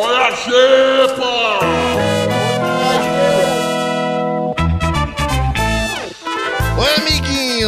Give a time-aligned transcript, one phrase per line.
[0.00, 1.58] Olha a xepa!
[6.78, 7.66] Oi, amiguinhos!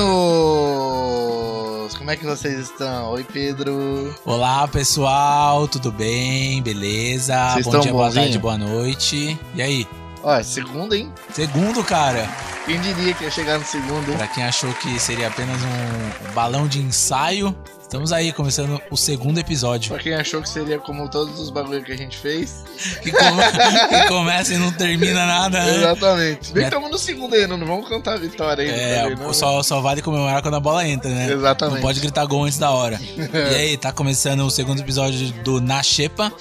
[1.99, 3.11] Como é que vocês estão?
[3.11, 4.15] Oi, Pedro.
[4.25, 6.63] Olá, pessoal, tudo bem?
[6.63, 7.35] Beleza?
[7.51, 8.23] Vocês Bom estão dia, boa bonzinho?
[8.27, 9.37] tarde, boa noite.
[9.57, 9.85] E aí?
[10.23, 11.13] Ó, é segunda, hein?
[11.33, 12.29] Segundo, cara.
[12.65, 14.17] Quem diria que ia chegar no segundo, hein?
[14.17, 17.57] Pra quem achou que seria apenas um balão de ensaio,
[17.91, 19.91] estamos aí começando o segundo episódio.
[19.93, 22.63] Pra quem achou que seria como todos os bagulhos que a gente fez.
[23.03, 23.43] Que, come-
[23.91, 25.77] que começa e não termina nada, né?
[25.79, 26.53] Exatamente.
[26.53, 28.77] Bem que estamos no segundo ainda, não vamos cantar a vitória ainda.
[28.77, 31.33] É, também, não, só, só vale comemorar quando a bola entra, né?
[31.33, 31.75] Exatamente.
[31.75, 32.97] Não pode gritar gol antes da hora.
[33.51, 36.33] e aí, tá começando o segundo episódio do Na Xepa.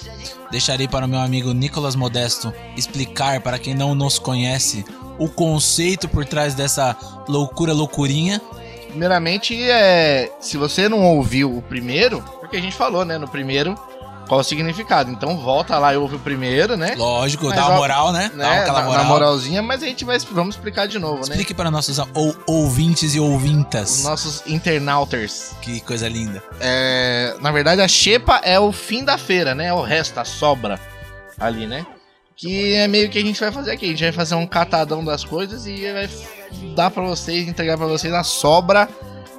[0.52, 4.84] Deixarei para o meu amigo Nicolas Modesto explicar para quem não nos conhece
[5.18, 6.96] o conceito por trás dessa
[7.28, 8.40] loucura loucurinha.
[8.90, 13.74] Primeiramente, é, se você não ouviu o primeiro, porque a gente falou, né, no primeiro,
[14.28, 15.10] qual o significado.
[15.10, 16.94] Então volta lá e ouve o primeiro, né?
[16.96, 18.30] Lógico, Mas, dá uma moral, né?
[18.32, 19.02] Dá né, aquela na, moral.
[19.02, 21.22] na moralzinha, mas a gente vai vamos explicar de novo, né?
[21.22, 24.04] Explique para nossos ou- ouvintes e Os ouvintas.
[24.04, 25.52] nossos internauters.
[25.60, 26.42] Que coisa linda.
[26.60, 29.66] É, na verdade, a xepa é o fim da feira, né?
[29.66, 30.78] É o resto, a sobra
[31.38, 31.84] ali, né?
[32.36, 33.86] Que é meio que a gente vai fazer aqui.
[33.86, 36.08] A gente vai fazer um catadão das coisas e vai
[36.74, 38.88] dar pra vocês, entregar pra vocês a sobra,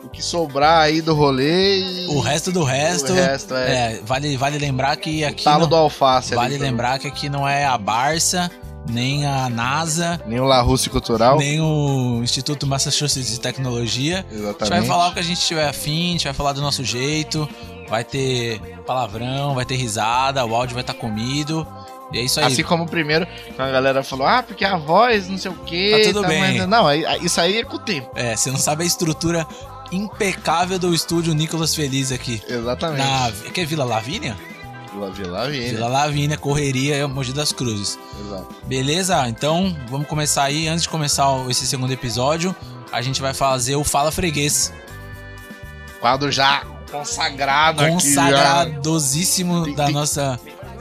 [0.04, 3.12] o que sobrar aí do rolê e O resto do resto.
[3.12, 5.44] o resto é, é, vale, vale lembrar que o aqui.
[5.44, 6.34] talo não- do alface.
[6.34, 8.50] ali vale pra- lembrar que aqui não é a Barça,
[8.90, 11.38] nem a NASA, Nem o La Russe Cultural.
[11.38, 14.26] nem o Instituto Massachusetts de Tecnologia.
[14.28, 14.88] A gente vai Exatamente.
[14.88, 17.48] falar o que a gente tiver afim, a gente vai falar do nosso jeito.
[17.88, 21.68] Vai ter palavrão, vai ter risada, o áudio vai estar comido.
[22.14, 22.46] E é isso aí.
[22.48, 23.26] Assim como o primeiro,
[23.58, 26.04] a galera falou, ah, porque a voz, não sei o quê.
[26.04, 26.58] Tá tudo bem.
[26.60, 26.86] mas- Não,
[27.22, 28.10] isso aí é com o tempo.
[28.16, 29.46] É, você não sabe a estrutura
[29.92, 32.42] impecável do estúdio Nicolas Feliz aqui.
[32.48, 33.00] Exatamente.
[33.06, 33.32] Na.
[33.52, 34.38] Que é Vila Lavínia?
[34.94, 35.70] Vila Vila Vila.
[35.70, 37.98] Vila Lavínia, Correria, Mogi das Cruzes.
[38.26, 38.48] Exato.
[38.66, 39.28] Beleza?
[39.30, 40.68] Então, vamos começar aí.
[40.68, 42.54] Antes de começar esse segundo episódio,
[42.92, 44.74] a gente vai fazer o Fala Freguês.
[46.02, 48.14] Quadro já consagrado aqui.
[48.14, 48.26] já.
[48.66, 49.94] Consagradosíssimo da tem-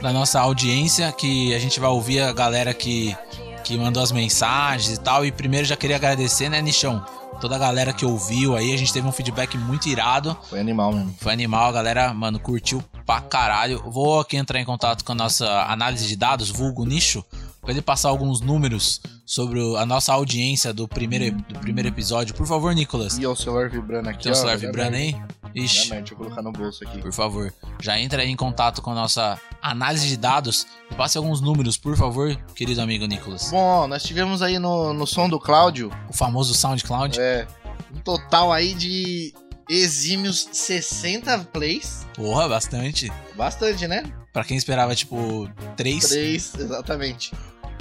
[0.01, 3.15] da nossa audiência, que a gente vai ouvir a galera que,
[3.63, 5.25] que mandou as mensagens e tal.
[5.25, 7.05] E primeiro já queria agradecer, né, Nichão?
[7.39, 10.37] Toda a galera que ouviu aí, a gente teve um feedback muito irado.
[10.49, 11.15] Foi animal mesmo.
[11.19, 13.81] Foi animal, a galera, mano, curtiu pra caralho.
[13.87, 17.23] Vou aqui entrar em contato com a nossa análise de dados, vulgo nicho,
[17.61, 22.35] pra ele passar alguns números sobre a nossa audiência do primeiro, do primeiro episódio.
[22.35, 23.17] Por favor, Nicolas.
[23.17, 24.23] E o celular vibrando aqui.
[24.23, 25.15] Tem o celular vibrando aí?
[25.55, 26.97] Ixi, merda, Deixa eu colocar no bolso aqui.
[26.99, 27.53] por favor.
[27.81, 30.67] Já entra aí em contato com a nossa análise de dados.
[30.97, 33.49] Passe alguns números, por favor, querido amigo Nicolas.
[33.51, 37.17] Bom, nós tivemos aí no, no som do Cláudio, O famoso SoundCloud.
[37.17, 37.47] é,
[37.95, 39.33] um total aí de
[39.69, 42.05] exímios 60 plays.
[42.15, 43.09] Porra, bastante.
[43.37, 44.03] Bastante, né?
[44.33, 46.09] Pra quem esperava, tipo, três.
[46.09, 47.31] 3, exatamente.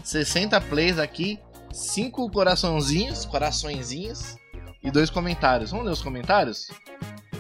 [0.09, 1.39] 60 plays aqui,
[1.73, 4.37] 5 coraçãozinhos, coraçõezinhos
[4.83, 5.71] e dois comentários.
[5.71, 6.71] Vamos ler os comentários?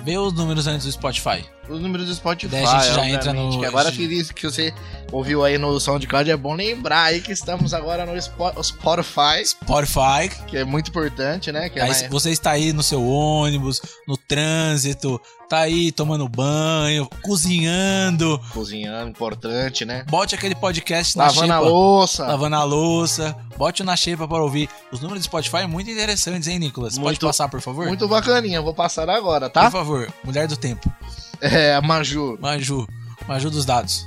[0.05, 1.45] Vê os números antes do Spotify.
[1.71, 4.43] Os números do Spotify, Daí a gente já entra no- que agora que, isso que
[4.45, 4.75] você
[5.13, 10.29] ouviu aí no SoundCloud, é bom lembrar aí que estamos agora no Spo- Spotify, Spotify.
[10.49, 11.69] que é muito importante, né?
[11.69, 16.29] Que é Aí, se você está aí no seu ônibus, no trânsito, tá aí tomando
[16.29, 20.05] banho, cozinhando, cozinhando, importante, né?
[20.09, 22.27] bote aquele podcast na Lavando a louça.
[22.27, 24.69] lavando a louça, bote na xepa para ouvir.
[24.93, 26.95] Os números do Spotify é muito interessantes, hein, Nicolas?
[26.95, 27.87] Pode Muito- passar, por favor?
[27.87, 29.71] Muito bacaninha, vou passar agora, Por tá?
[29.71, 30.91] favor, mulher do tempo.
[31.53, 32.39] É, Maju.
[32.41, 32.87] Maju,
[33.27, 34.07] Maju dos dados.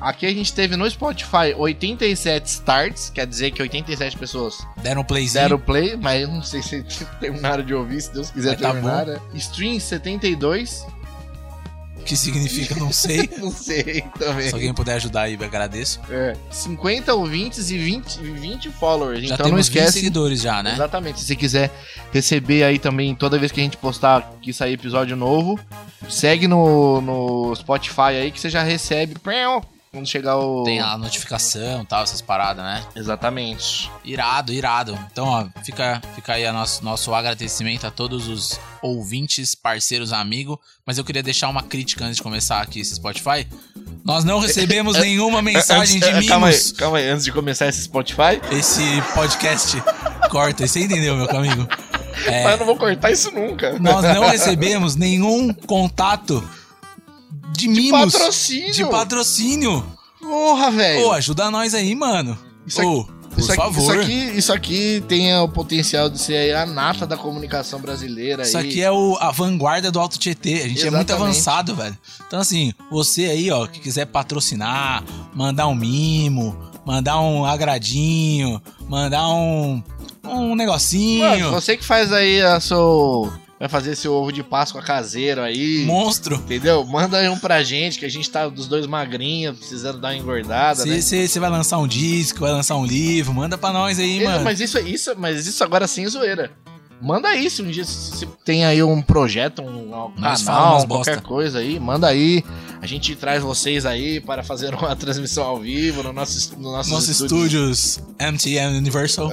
[0.00, 5.44] Aqui a gente teve no Spotify 87 starts, quer dizer que 87 pessoas Deram playzinho.
[5.44, 6.82] deram play, mas eu não sei se
[7.20, 9.06] terminaram de ouvir, se Deus quiser tá terminar.
[9.06, 9.20] né?
[9.34, 10.84] Stream 72,
[12.04, 13.28] Que significa, não sei.
[13.38, 14.48] não sei também.
[14.48, 16.00] Se alguém puder ajudar aí, eu agradeço.
[16.10, 19.20] É, 50 ouvintes e 20, 20 followers.
[19.20, 19.98] Já então não temos 20 esquece.
[19.98, 20.72] seguidores já, né?
[20.72, 21.20] Exatamente.
[21.20, 21.70] Se você quiser
[22.12, 25.58] receber aí também, toda vez que a gente postar que sair episódio novo,
[26.08, 29.18] segue no, no Spotify aí que você já recebe
[29.92, 30.64] quando chegar o.
[30.64, 32.82] Tem a notificação e tal, essas paradas, né?
[32.96, 33.90] Exatamente.
[34.02, 34.98] Irado, irado.
[35.12, 40.56] Então, ó, fica, fica aí nosso, nosso agradecimento a todos os ouvintes, parceiros, amigos.
[40.86, 43.46] Mas eu queria deixar uma crítica antes de começar aqui esse Spotify.
[44.02, 47.82] Nós não recebemos nenhuma mensagem de Antes- calma aí, calma aí, antes de começar esse
[47.82, 48.40] Spotify.
[48.50, 48.82] Esse
[49.14, 49.76] podcast
[50.30, 51.68] corta, você entendeu, meu amigo?
[52.24, 53.78] É, Mas eu não vou cortar isso nunca.
[53.78, 56.42] nós não recebemos nenhum contato
[57.68, 58.12] de mimos.
[58.12, 58.72] Patrocínio!
[58.72, 59.84] De patrocínio.
[60.20, 61.06] Porra, velho!
[61.06, 62.38] Ô, ajuda nós aí, mano.
[62.66, 63.06] Isso aqui- Ô,
[63.36, 63.80] isso, aqui, favor.
[63.80, 68.42] isso aqui, isso aqui tem o potencial de ser aí a nata da comunicação brasileira.
[68.42, 68.68] Isso aí.
[68.68, 70.62] aqui é o, a vanguarda do Alto Tietê.
[70.64, 71.12] A gente é muito Exatamente.
[71.12, 71.98] avançado, velho.
[72.26, 75.02] Então, assim, você aí, ó, que quiser patrocinar,
[75.34, 79.82] mandar um mimo, mandar um agradinho, mandar um,
[80.24, 81.24] um negocinho.
[81.28, 83.32] Mano, você que faz aí a seu.
[83.62, 85.84] Vai fazer seu ovo de Páscoa caseiro aí.
[85.86, 86.34] Monstro.
[86.34, 86.84] Entendeu?
[86.84, 90.16] Manda aí um pra gente, que a gente tá dos dois magrinhos, precisando dar uma
[90.16, 91.00] engordada, né?
[91.00, 94.42] Você vai lançar um disco, vai lançar um livro, manda pra nós aí, É, mano.
[94.42, 96.50] Mas isso, isso, mas isso agora sem zoeira.
[97.00, 100.86] Manda aí, se um dia se se tem aí um projeto, um, um canal, qualquer
[100.88, 101.20] bosta.
[101.20, 102.42] coisa aí, manda aí.
[102.82, 106.90] A gente traz vocês aí para fazer uma transmissão ao vivo no nosso, no nosso
[106.90, 109.30] Nossos estúdios MTN Universal.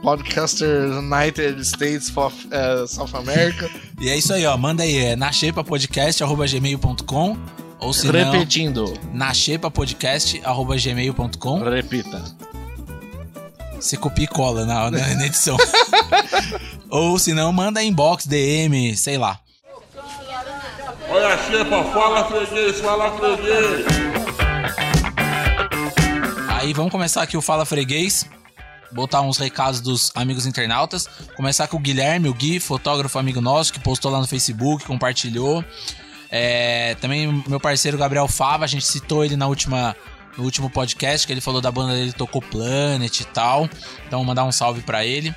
[0.00, 3.68] Podcasters United States of eh, South America.
[4.00, 4.56] E é isso aí, ó.
[4.56, 7.36] Manda aí, é nachepapodcast.gmail.com
[7.80, 11.64] ou se Repetindo, nachepapodcast.gmail.com.
[11.64, 12.22] repita.
[13.74, 15.56] Você copia e cola na, na, na edição.
[16.88, 19.40] ou se não, manda inbox, DM, sei lá.
[21.10, 23.86] Olha a xepa, fala freguês, fala freguês.
[26.50, 28.28] Aí vamos começar aqui o Fala Freguês.
[28.92, 31.08] Botar uns recados dos amigos internautas.
[31.34, 35.64] Começar com o Guilherme, o Gui, fotógrafo amigo nosso, que postou lá no Facebook, compartilhou.
[36.30, 39.96] É, também meu parceiro Gabriel Fava, a gente citou ele na última,
[40.36, 43.66] no último podcast, que ele falou da banda dele, tocou Planet e tal.
[44.06, 45.34] Então mandar um salve pra ele.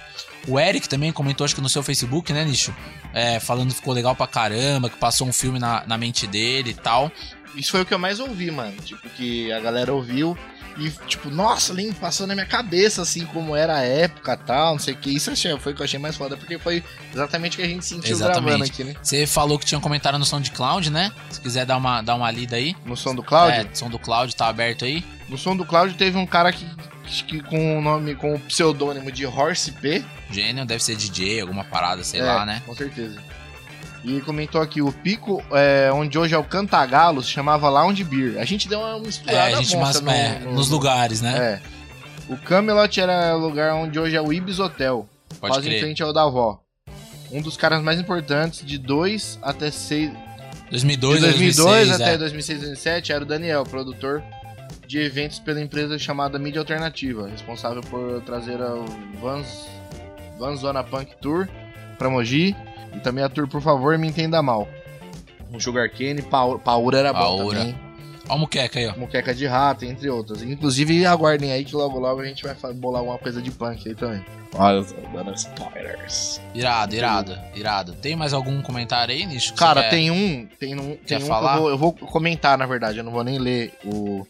[0.48, 2.74] O Eric também comentou, acho que no seu Facebook, né, Nicho?
[3.14, 6.72] É, falando que ficou legal pra caramba, que passou um filme na, na mente dele
[6.72, 7.12] e tal.
[7.56, 8.74] Isso foi o que eu mais ouvi, mano.
[8.84, 10.38] Tipo, que a galera ouviu
[10.78, 14.80] e, tipo, nossa, Lin, passou na minha cabeça, assim, como era a época tal, não
[14.80, 15.14] sei o que.
[15.14, 16.82] Isso achei- foi o que eu achei mais foda, porque foi
[17.14, 18.44] exatamente o que a gente sentiu Exatamente.
[18.46, 18.96] gravando aqui, né?
[19.04, 21.12] Você falou que tinha um comentário no SoundCloud, né?
[21.30, 22.74] Se quiser dar uma, dar uma lida aí.
[22.86, 23.62] No som do Cláudio.
[23.70, 25.04] É, som do Cloud tá aberto aí.
[25.28, 26.66] No som do Cláudio teve um cara que,
[27.26, 30.04] que com o nome, com o pseudônimo de Horse P.
[30.32, 32.62] Gênio, deve ser DJ, alguma parada, sei É, lá, né?
[32.66, 33.20] Com certeza.
[34.04, 38.40] E comentou aqui, o pico é, onde hoje é o Cantagalo se chamava Lounge Beer.
[38.40, 41.60] A gente deu uma misturada É, a gente mas, é, no- no- nos lugares, né?
[42.28, 42.32] É.
[42.34, 45.08] O Camelot era o lugar onde hoje é o Ibis Hotel.
[45.40, 45.82] Pode quase em crer.
[45.84, 46.60] frente ao da avó.
[47.32, 50.12] Um dos caras mais importantes de 2 até 6.
[50.72, 51.56] 2002, de 2002
[51.88, 52.18] 2006, até é.
[52.18, 54.24] 2006, 2007 era o Daniel, produtor
[54.88, 58.74] de eventos pela empresa chamada Mídia Alternativa, responsável por trazer a
[59.22, 59.68] Vans,
[60.38, 61.48] Vans Zona Punk Tour
[61.98, 62.56] pra Mogi
[62.96, 64.68] e também a tour Por Favor Me Entenda Mal.
[65.54, 67.60] Um Sugar Cane, Pau- Paura era bom Paura.
[67.60, 67.76] também.
[68.30, 68.96] Ó o muqueca aí, ó.
[68.96, 70.42] Moqueca de rato, entre outras.
[70.42, 73.96] Inclusive, aguardem aí que logo logo a gente vai bolar alguma coisa de punk aí
[73.96, 74.24] também.
[74.56, 76.42] Olha, dando spoilers.
[76.54, 77.94] Irado, irado, irado.
[77.94, 79.54] Tem mais algum comentário aí, Nicho?
[79.54, 79.90] que Cara, quer?
[79.90, 80.48] tem um.
[80.60, 81.56] Tem um, tem um que falar?
[81.56, 82.98] eu vou, eu vou comentar, na verdade.
[83.00, 84.26] Eu não vou nem ler o.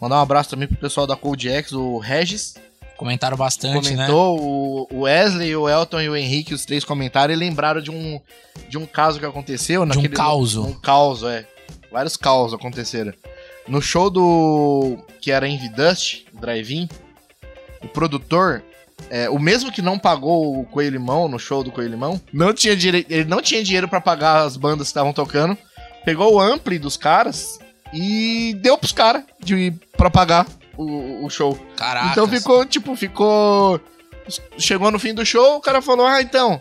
[0.00, 2.54] Mandar um abraço também pro pessoal da Cold X, o Regis.
[2.96, 4.06] Comentaram bastante, né?
[4.06, 7.90] comentou, o o Wesley, o Elton e o Henrique, os três comentaram e lembraram de
[7.90, 8.20] um,
[8.68, 9.84] de um caso que aconteceu.
[9.84, 10.64] De um causo.
[10.64, 11.46] Um causo, é.
[11.90, 13.12] Vários causos aconteceram.
[13.66, 14.98] No show do.
[15.20, 16.88] que era em Vidust, Drive-In,
[17.82, 18.62] o produtor.
[19.10, 22.52] é, o mesmo que não pagou o Coelho Limão no show do Coelho Limão, não
[22.54, 23.04] tinha dire...
[23.10, 25.56] ele não tinha dinheiro pra pagar as bandas que estavam tocando.
[26.04, 27.58] Pegou o ampli dos caras
[27.92, 30.46] e deu pros caras de para pagar
[30.76, 31.58] o, o show.
[31.76, 32.08] Caraca.
[32.08, 33.80] Então ficou, tipo, ficou.
[34.58, 36.60] Chegou no fim do show, o cara falou: Ah, então,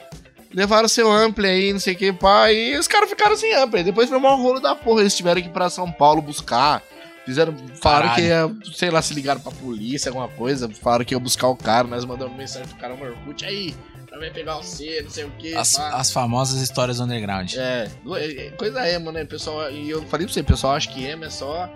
[0.53, 2.51] levaram seu ampli aí, não sei o que, pá.
[2.51, 3.83] E os caras ficaram sem ampli.
[3.83, 5.01] Depois foi um rolo da porra.
[5.01, 6.81] Eles tiveram que ir pra São Paulo buscar.
[7.25, 7.55] Fizeram.
[7.81, 8.55] Falaram Caralho.
[8.61, 10.69] que ia, sei lá, se ligaram pra polícia, alguma coisa.
[10.69, 11.87] Falaram que ia buscar o cara.
[11.87, 13.75] Nós mandamos mensagem pro cara no Orkut aí.
[14.19, 15.53] Vai pegar você, não sei o que.
[15.55, 17.53] As, as famosas histórias underground.
[17.55, 19.69] É, é, coisa emo, né, pessoal?
[19.71, 21.69] E eu falei pra você, pessoal acha que emo é só.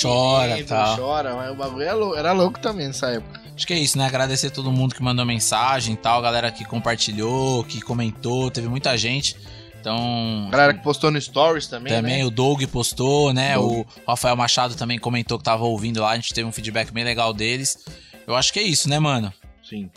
[0.00, 0.96] Chora, tal.
[0.96, 3.40] Chora, mas o bagulho era lou- era louco também nessa época.
[3.54, 4.06] Acho que é isso, né?
[4.06, 8.96] Agradecer todo mundo que mandou mensagem e tal, galera que compartilhou, que comentou, teve muita
[8.96, 9.36] gente.
[9.80, 10.48] Então.
[10.50, 11.92] Galera que postou no Stories também.
[11.92, 12.24] Também né?
[12.24, 13.54] o Doug postou, né?
[13.54, 13.86] Doug.
[13.86, 17.04] O Rafael Machado também comentou que tava ouvindo lá, a gente teve um feedback bem
[17.04, 17.78] legal deles.
[18.26, 19.32] Eu acho que é isso, né, mano?
[19.62, 19.88] Sim.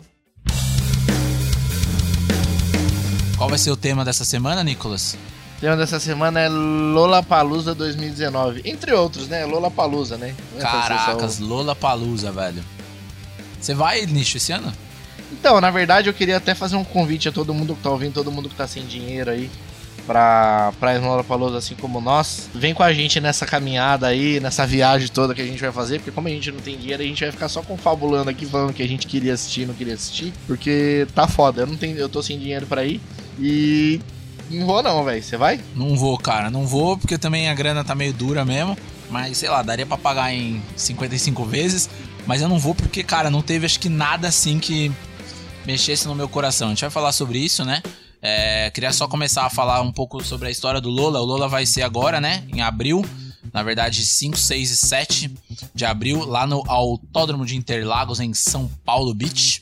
[3.40, 5.16] Qual vai ser o tema dessa semana, Nicolas?
[5.56, 8.60] O tema dessa semana é Lollapalooza 2019.
[8.66, 9.46] Entre outros, né?
[9.46, 10.34] Lollapalooza, né?
[10.52, 12.62] Não é Caracas, Lola Palusa, velho.
[13.58, 14.70] Você vai, Nicho, esse ano?
[15.32, 18.12] Então, na verdade, eu queria até fazer um convite a todo mundo que tá ouvindo,
[18.12, 19.50] todo mundo que tá sem dinheiro aí.
[20.06, 22.50] Pra, pra ir no Lollapalooza, assim como nós.
[22.54, 26.00] Vem com a gente nessa caminhada aí, nessa viagem toda que a gente vai fazer.
[26.00, 28.74] Porque como a gente não tem dinheiro, a gente vai ficar só confabulando aqui, falando
[28.74, 30.30] que a gente queria assistir não queria assistir.
[30.46, 33.00] Porque tá foda, eu, não tenho, eu tô sem dinheiro pra ir.
[33.38, 34.00] E
[34.50, 35.22] não vou não, velho.
[35.22, 35.60] Você vai?
[35.74, 38.76] Não vou, cara, não vou, porque também a grana tá meio dura mesmo.
[39.08, 41.88] Mas, sei lá, daria pra pagar em 55 vezes.
[42.26, 44.90] Mas eu não vou porque, cara, não teve acho que nada assim que
[45.66, 46.68] mexesse no meu coração.
[46.68, 47.82] A gente vai falar sobre isso, né?
[48.22, 51.20] É, queria só começar a falar um pouco sobre a história do Lola.
[51.20, 52.44] O Lola vai ser agora, né?
[52.52, 53.04] Em abril.
[53.52, 55.30] Na verdade, 5, 6 e 7
[55.74, 59.60] de abril, lá no Autódromo de Interlagos, em São Paulo Beach.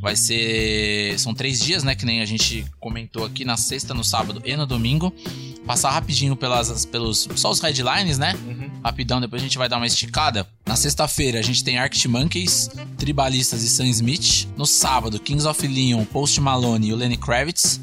[0.00, 1.18] Vai ser.
[1.18, 1.94] São três dias, né?
[1.94, 5.12] Que nem a gente comentou aqui, na sexta, no sábado e no domingo.
[5.70, 7.28] Passar rapidinho pelas, pelos.
[7.36, 8.34] Só os headlines, né?
[8.44, 8.68] Uhum.
[8.82, 10.44] Rapidão, depois a gente vai dar uma esticada.
[10.66, 14.48] Na sexta-feira, a gente tem Arctic Monkeys, Tribalistas e Sam Smith.
[14.56, 17.80] No sábado, Kings of Leon, Post Malone e o Lenny Kravitz.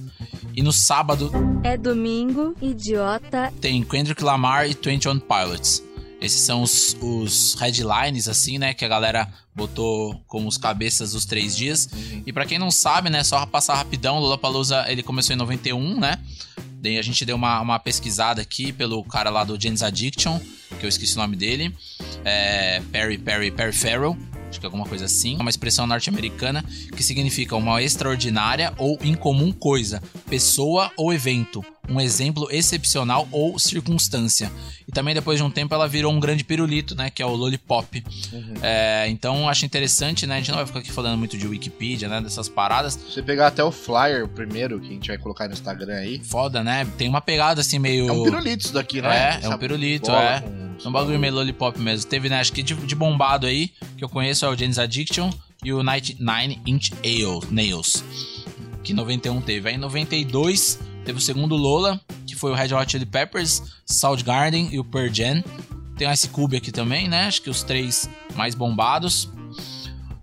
[0.53, 1.32] E no sábado
[1.63, 3.53] É domingo, idiota.
[3.62, 5.82] tem Kendrick Lamar e 21 Pilots.
[6.20, 8.74] Esses são os, os headlines, assim, né?
[8.74, 11.88] Que a galera botou como os cabeças dos três dias.
[12.25, 13.24] E pra quem não sabe, né?
[13.24, 16.20] Só passar rapidão, o Lollapalooza, ele começou em 91, né?
[16.84, 20.40] A gente deu uma, uma pesquisada aqui pelo cara lá do James Addiction,
[20.80, 21.74] que eu esqueci o nome dele.
[22.24, 24.18] É, Perry, Perry, Perry Farrell.
[24.50, 25.36] Acho que é alguma coisa assim.
[25.36, 26.64] É uma expressão norte-americana
[26.96, 34.51] que significa uma extraordinária ou incomum coisa, pessoa ou evento, um exemplo excepcional ou circunstância.
[34.88, 37.10] E também depois de um tempo ela virou um grande pirulito, né?
[37.10, 38.03] Que é o Lollipop.
[38.62, 40.36] É, então acho interessante, né?
[40.36, 42.22] A gente não vai ficar aqui falando muito de Wikipedia, né?
[42.22, 42.94] Dessas paradas.
[42.94, 46.22] Se você pegar até o flyer primeiro, que a gente vai colocar no Instagram aí,
[46.24, 46.86] Foda, né?
[46.98, 48.08] Tem uma pegada assim meio.
[48.10, 49.39] é um pirulito isso daqui, né?
[49.41, 50.41] É, é um pirulito, bola é.
[50.41, 52.10] com- É um bagulho meio lollipop mesmo.
[52.10, 52.39] Teve, né?
[52.39, 55.32] Acho que de, de bombado aí, que eu conheço é o James Addiction
[55.63, 58.03] e o 99 Inch Ale, Nails.
[58.84, 59.70] Que em 91 teve.
[59.70, 64.70] Aí em 92 teve o segundo Lola, que foi o Red Hot Chili Peppers, Soundgarden
[64.74, 65.42] e o Pearl Jam.
[65.98, 67.28] Tem o Ice Cube aqui também, né?
[67.28, 69.30] Acho que os três mais bombados.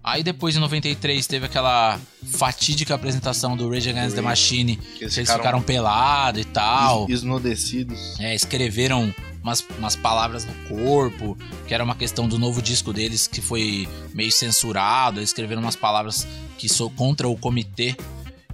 [0.02, 1.98] Aí depois em 93 teve aquela
[2.30, 7.04] fatídica apresentação do Rage Against the Machine, que eles ficaram pelados e tal.
[7.08, 8.20] es- esnudecidos.
[8.20, 9.12] É, escreveram
[9.42, 11.36] umas, umas palavras no corpo,
[11.66, 15.18] que era uma questão do novo disco deles que foi meio censurado.
[15.20, 16.26] Eles escreveram umas palavras
[16.58, 17.96] que sou contra o comitê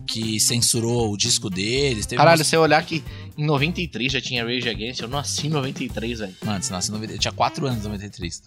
[0.07, 2.07] que censurou o disco deles.
[2.07, 3.03] Teve Caralho, umas- se eu olhar que
[3.39, 6.35] em 93 já tinha Rage Against, eu nasci em 93, velho.
[6.45, 7.13] Mano, você nasceu em 90...
[7.15, 8.43] eu tinha 4 anos em 93.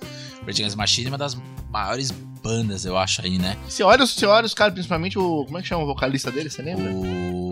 [0.45, 1.37] Rage Against Machine é uma das
[1.71, 3.57] maiores bandas, eu acho, aí, né?
[3.67, 5.45] Você olha, você olha os caras, principalmente o.
[5.45, 6.91] Como é que chama o vocalista dele, você lembra?
[6.93, 7.51] O...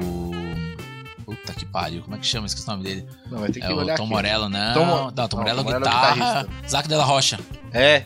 [1.25, 2.45] Puta que pariu, como é que chama?
[2.47, 3.05] Esqueci o nome dele.
[3.29, 4.11] Não, vai ter que É o olhar Tom aqui.
[4.13, 4.73] Morello, não.
[4.73, 6.47] Tom Não, Tom Não, Morello é Tom Morello é o guitarra.
[6.69, 7.39] Zac de la Rocha.
[7.71, 8.05] É.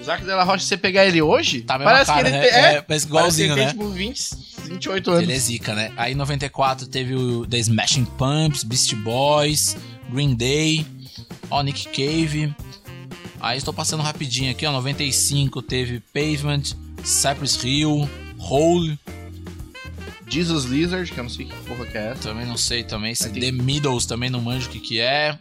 [0.00, 2.42] O Zac Della Rocha, se você pegar ele hoje, Tá parece cara, que ele né?
[2.42, 2.50] tem.
[2.58, 4.14] É, É, parece igualzinho, parece que ele tem, tipo
[4.64, 5.22] 20, 28 anos.
[5.22, 5.92] Ele é zica, né?
[5.96, 9.76] Aí em 94 teve o The Smashing Pumps, Beast Boys,
[10.10, 10.86] Green Day,
[11.50, 12.54] ó, Nick Cave.
[13.40, 14.72] Aí estou passando rapidinho aqui, ó.
[14.72, 16.62] 95 teve Pavement,
[17.04, 18.98] Cypress Hill, Hole,
[20.28, 22.22] Jesus Lizard, que eu não sei que porra que é essa.
[22.22, 23.14] também não sei também.
[23.14, 25.36] Tem- The Middles também não manjo o que que é.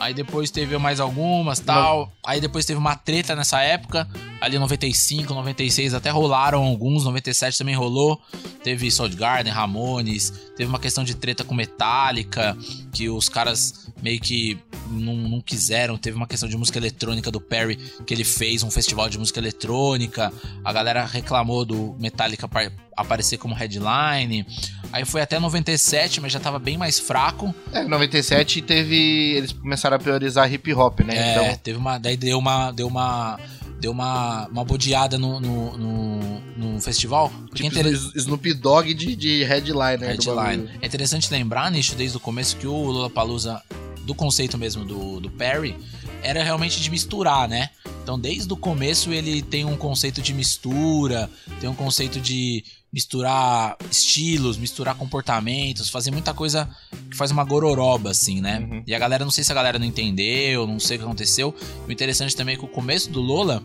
[0.00, 2.10] Aí depois teve mais algumas tal.
[2.24, 4.08] Aí depois teve uma treta nessa época.
[4.40, 7.04] Ali 95, 96 até rolaram alguns.
[7.04, 8.18] 97 também rolou.
[8.64, 10.30] Teve Soundgarden, Ramones.
[10.56, 12.56] Teve uma questão de treta com Metallica.
[12.94, 14.58] Que os caras meio que
[14.90, 15.96] não, não quiseram.
[15.96, 17.76] Teve uma questão de música eletrônica do Perry.
[18.06, 20.32] Que ele fez um festival de música eletrônica.
[20.64, 24.46] A galera reclamou do Metallica par- aparecer como headline.
[24.92, 27.54] Aí foi até 97, mas já tava bem mais fraco.
[27.72, 28.96] É, 97 teve.
[29.36, 31.16] Eles começaram a priorizar hip hop, né?
[31.16, 31.56] É, Então.
[31.62, 31.98] teve uma.
[31.98, 32.72] Daí deu uma.
[32.72, 33.38] Deu uma.
[33.80, 36.40] Deu uma, uma bodeada no, no, no,
[36.74, 37.32] no festival.
[37.54, 39.96] Tipo, inter- Sno- Snoop Dogg de, de Headline.
[39.96, 40.68] bagulho.
[40.82, 43.62] É interessante lembrar, Nicho, desde o começo, que o Lollapalooza,
[44.10, 45.76] do conceito mesmo do, do Perry,
[46.20, 47.70] era realmente de misturar, né?
[48.02, 53.76] Então, desde o começo, ele tem um conceito de mistura, tem um conceito de misturar
[53.88, 56.68] estilos, misturar comportamentos, fazer muita coisa
[57.08, 58.58] que faz uma gororoba, assim, né?
[58.58, 58.82] Uhum.
[58.84, 61.54] E a galera, não sei se a galera não entendeu, não sei o que aconteceu.
[61.86, 63.62] O interessante também é que o começo do Lola,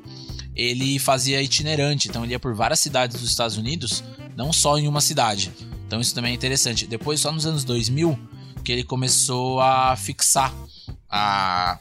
[0.55, 4.03] ele fazia itinerante, então ele ia por várias cidades dos Estados Unidos,
[4.37, 5.51] não só em uma cidade.
[5.87, 6.85] Então isso também é interessante.
[6.85, 8.19] Depois, só nos anos 2000,
[8.65, 10.51] que ele começou a fixar
[11.09, 11.77] a,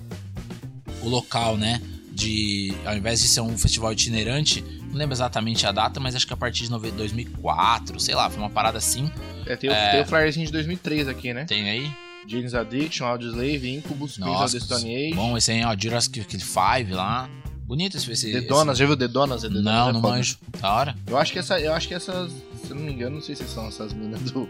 [1.02, 1.80] o local, né?
[2.12, 6.24] De, ao invés de ser um festival itinerante, não lembro exatamente a data, mas acho
[6.26, 9.10] que a partir de nove- 2004, sei lá, foi uma parada assim.
[9.46, 11.44] É, tem, o, tem o flyerzinho de 2003 aqui, né?
[11.44, 11.90] Tem aí?
[12.28, 15.14] James Addiction, Audioslave, Incubus, Queens of the Stone Age.
[15.14, 17.28] bom, esse aí, ó, Jurassic 5 lá.
[17.66, 19.42] Bonito esse, esse The Donas, já viu The Donas?
[19.42, 20.14] The Donas Não, é não foda.
[20.16, 20.38] manjo.
[20.60, 20.94] Da hora.
[21.06, 23.34] Eu acho que essa, eu acho que essas, se eu não me engano, não sei
[23.34, 24.48] se são essas minas do,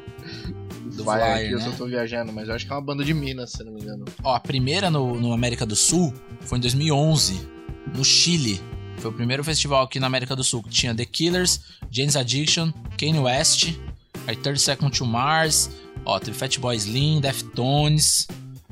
[0.94, 1.64] do, Flyer, Flyer, aqui, eu né?
[1.64, 3.72] só tô viajando, mas eu acho que é uma banda de Minas, se eu não
[3.72, 4.04] me engano.
[4.22, 7.48] Ó, a primeira no, no América do Sul foi em 2011,
[7.94, 8.60] no Chile.
[8.98, 10.62] Foi o primeiro festival aqui na América do Sul.
[10.62, 11.60] que Tinha The Killers,
[11.90, 13.74] James Addiction, Kanye West,
[14.26, 15.70] aí 30 Second to Mars,
[16.04, 18.26] ó, teve Fatboy Slim, Deftones.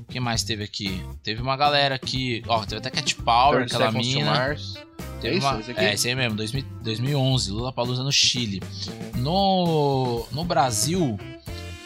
[0.09, 1.03] Quem mais teve aqui?
[1.23, 4.57] Teve uma galera aqui, ó, teve até Cat Power, 30 aquela mina.
[5.21, 5.47] Teve É isso?
[5.47, 5.81] uma- Esse aqui?
[5.81, 8.61] É, esse aí mesmo, 2000 2011, Lula Palusa no Chile.
[9.15, 9.23] Uhum.
[9.23, 11.19] No, no Brasil,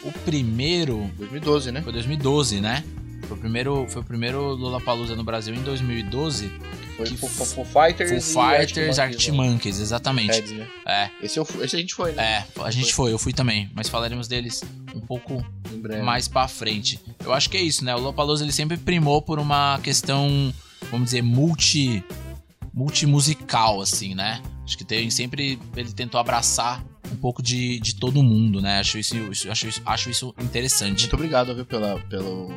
[0.07, 1.81] o primeiro 2012, né?
[1.81, 2.83] foi 2012, né?
[3.27, 6.49] Foi o primeiro, foi o primeiro Lula Palusa no Brasil em 2012.
[6.95, 10.53] Foi Que Foo, Foo Fighters Foo Fighters, Arctic Arctic Monkeys, exatamente.
[10.53, 10.67] Né?
[10.85, 12.23] É, Esse, eu esse a gente foi, né?
[12.23, 14.63] é, a gente foi, eu fui também, mas falaremos deles
[14.95, 15.45] um pouco
[16.03, 16.99] mais pra frente.
[17.23, 17.93] Eu acho que é isso, né?
[17.93, 20.53] O Lollapalooza ele sempre primou por uma questão,
[20.89, 22.03] vamos dizer, multi
[22.73, 24.41] multimusical assim, né?
[24.63, 28.79] Acho que tem sempre ele tentou abraçar um pouco de, de todo mundo, né?
[28.79, 31.01] Acho isso, isso- acho isso, acho isso interessante.
[31.01, 32.51] Muito obrigado, viu, pela, pelo,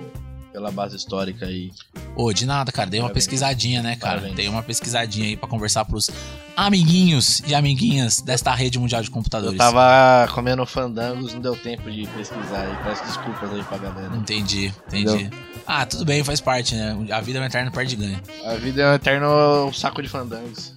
[0.53, 1.71] pela base histórica aí.
[2.17, 2.91] Ô, de nada, cara.
[2.91, 3.25] Dei uma Parabéns.
[3.27, 4.15] pesquisadinha, né, cara?
[4.17, 4.37] Parabéns.
[4.37, 6.11] Dei uma pesquisadinha aí pra conversar pros
[6.57, 9.53] amiguinhos e amiguinhas desta rede mundial de computadores.
[9.53, 12.77] Eu tava comendo fandangos, não deu tempo de pesquisar aí.
[12.85, 14.17] Peço desculpas aí pra galera.
[14.17, 15.31] Entendi, entendi.
[15.67, 16.97] Ah, tudo bem, faz parte, né?
[17.13, 18.21] A vida é um eterno perde ganha.
[18.45, 20.75] A vida é um eterno saco de fandangos.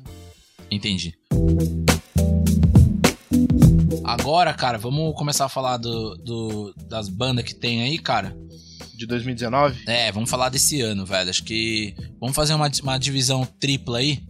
[0.70, 1.14] Entendi.
[4.14, 8.36] Agora, cara, vamos começar a falar do, do- das bandas que tem aí, cara.
[8.96, 9.84] De 2019?
[9.88, 11.30] É, vamos falar desse ano, velho.
[11.30, 11.96] Acho que.
[12.20, 14.24] Vamos fazer uma, uma divisão tripla aí.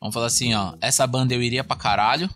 [0.00, 0.74] Vamos falar assim, ó.
[0.80, 2.28] Essa banda eu iria pra caralho.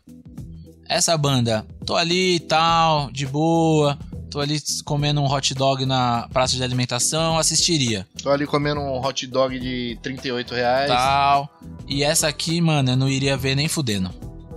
[0.89, 3.99] Essa banda, tô ali e tal, de boa.
[4.31, 8.07] Tô ali comendo um hot dog na praça de alimentação, assistiria.
[8.23, 10.89] Tô ali comendo um hot dog de 38 reais.
[10.91, 11.49] Tal.
[11.87, 14.11] E essa aqui, mano, eu não iria ver nem fudendo.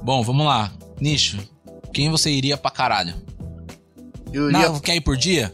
[0.03, 0.71] Bom, vamos lá.
[0.99, 1.37] Nicho,
[1.93, 3.15] quem você iria pra caralho?
[4.33, 4.69] Eu iria.
[4.69, 5.53] Não, quer ir por dia?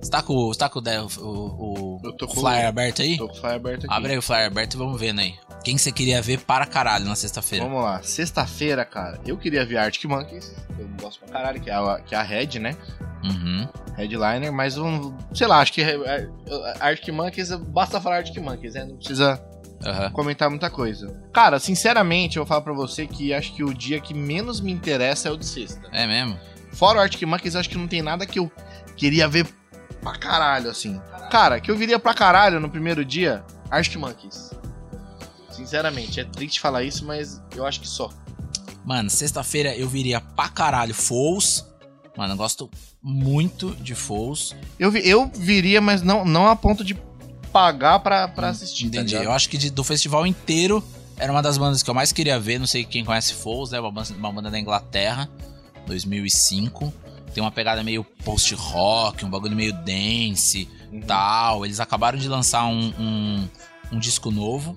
[0.00, 3.02] Você tá com, você tá com o, o, o- Eu tô o com- flyer aberto
[3.02, 3.16] aí?
[3.16, 3.94] Tô com o flyer aberto aqui.
[3.94, 5.34] Abre aí o flyer aberto e vamos vendo aí.
[5.64, 7.64] Quem você queria ver para caralho na sexta-feira?
[7.64, 8.02] Vamos lá.
[8.02, 10.52] Sexta-feira, cara, eu queria ver Arctic Monkeys.
[10.76, 12.76] Eu gosto pra caralho, que é a, que é a Red, né?
[13.22, 13.68] Uhum.
[13.96, 15.14] Headliner, mas um.
[15.32, 16.28] Sei lá, acho que é, é,
[16.80, 18.84] Arctic Monkeys, basta falar Arctic Monkeys, né?
[18.84, 19.40] Não precisa
[19.84, 20.10] Aham.
[20.12, 21.14] comentar muita coisa.
[21.32, 24.70] Cara, sinceramente, eu vou falar pra você que acho que o dia que menos me
[24.72, 25.88] interessa é o de sexta.
[25.92, 26.38] É mesmo?
[26.72, 28.50] Fora o Arctic Monkeys, acho que não tem nada que eu
[28.96, 29.46] queria ver
[30.00, 31.00] pra caralho, assim.
[31.30, 34.50] Cara, que eu viria pra caralho no primeiro dia, Arctic Monkeys.
[35.50, 38.10] Sinceramente, é triste falar isso, mas eu acho que só.
[38.84, 41.66] Mano, sexta-feira eu viria pra caralho Fouls.
[42.16, 42.70] Mano, eu gosto
[43.02, 44.54] muito de Fouls.
[44.78, 46.94] Eu, vi- eu viria, mas não, não a ponto de
[47.52, 49.10] pagar pra, pra assistir, tá Entendi.
[49.10, 49.24] ligado?
[49.24, 50.82] eu acho que de- do festival inteiro
[51.18, 52.58] era uma das bandas que eu mais queria ver.
[52.58, 53.78] Não sei quem conhece Fouls, né?
[53.78, 55.28] Uma banda, uma banda da Inglaterra,
[55.86, 56.92] 2005.
[57.34, 61.00] Tem uma pegada meio post-rock, um bagulho meio dance Uhum.
[61.00, 61.64] tal.
[61.64, 63.48] Eles acabaram de lançar um, um,
[63.92, 64.76] um disco novo.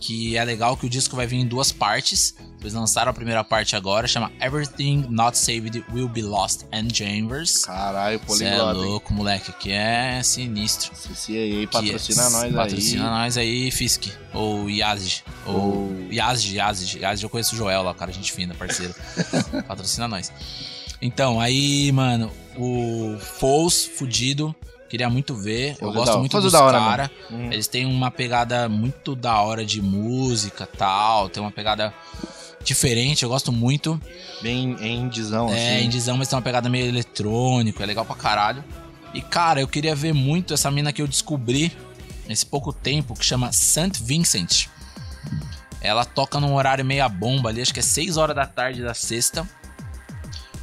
[0.00, 2.34] Que é legal que o disco vai vir em duas partes.
[2.60, 7.64] Eles lançaram a primeira parte agora, chama Everything Not Saved Will Be Lost and Chambers.
[7.64, 8.78] Caralho, Cê é poliglota.
[8.78, 8.84] hein?
[8.84, 10.92] louco, moleque, que é sinistro.
[10.94, 13.10] CCAA patrocina é- nós Patrocina aí.
[13.24, 14.06] nós aí, Fisk.
[14.34, 15.24] Ou Yazid.
[15.46, 16.98] Ou Ou- Yazid, Yazid.
[17.00, 18.94] Yazid, eu conheço o Joel lá, cara, gente fina, parceiro.
[19.66, 20.32] Patrocina nós.
[21.00, 24.54] Então, aí, mano, o Foles, fudido.
[24.88, 25.76] Queria muito ver.
[25.80, 27.10] eu é gosto muito é dos caras.
[27.30, 27.52] Hum.
[27.52, 31.28] Eles têm uma pegada muito da hora de música tal.
[31.28, 31.92] Tem uma pegada
[32.64, 34.00] diferente, eu gosto muito.
[34.42, 35.86] Bem em indizão, É, assim.
[35.86, 38.64] indizão, mas tem uma pegada meio eletrônico, é legal pra caralho.
[39.12, 41.76] E, cara, eu queria ver muito essa mina que eu descobri
[42.26, 44.02] nesse pouco tempo, que chama St.
[44.02, 44.66] Vincent.
[45.80, 48.92] Ela toca num horário meia bomba ali, acho que é 6 horas da tarde da
[48.94, 49.48] sexta.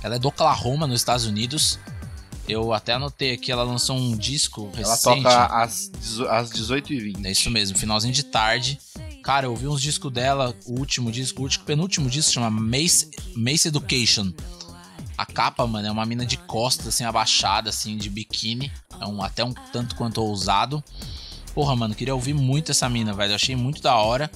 [0.04, 1.80] Ela é do Oklahoma, nos Estados Unidos.
[2.48, 5.24] Eu até anotei aqui, ela lançou um disco Ela recente.
[5.24, 5.92] toca às,
[6.30, 7.26] às 18h20.
[7.26, 8.80] É isso mesmo, finalzinho de tarde.
[9.24, 13.10] Cara, eu ouvi uns discos dela, o último disco, o último, penúltimo disco chama Mace,
[13.36, 14.32] Mace Education.
[15.18, 18.72] A capa, mano, é uma mina de costas, assim, abaixada, assim, de biquíni.
[19.00, 20.84] É um, até um tanto quanto ousado.
[21.56, 23.32] Porra, mano, queria ouvir muito essa mina, velho.
[23.32, 24.30] Eu achei muito da hora.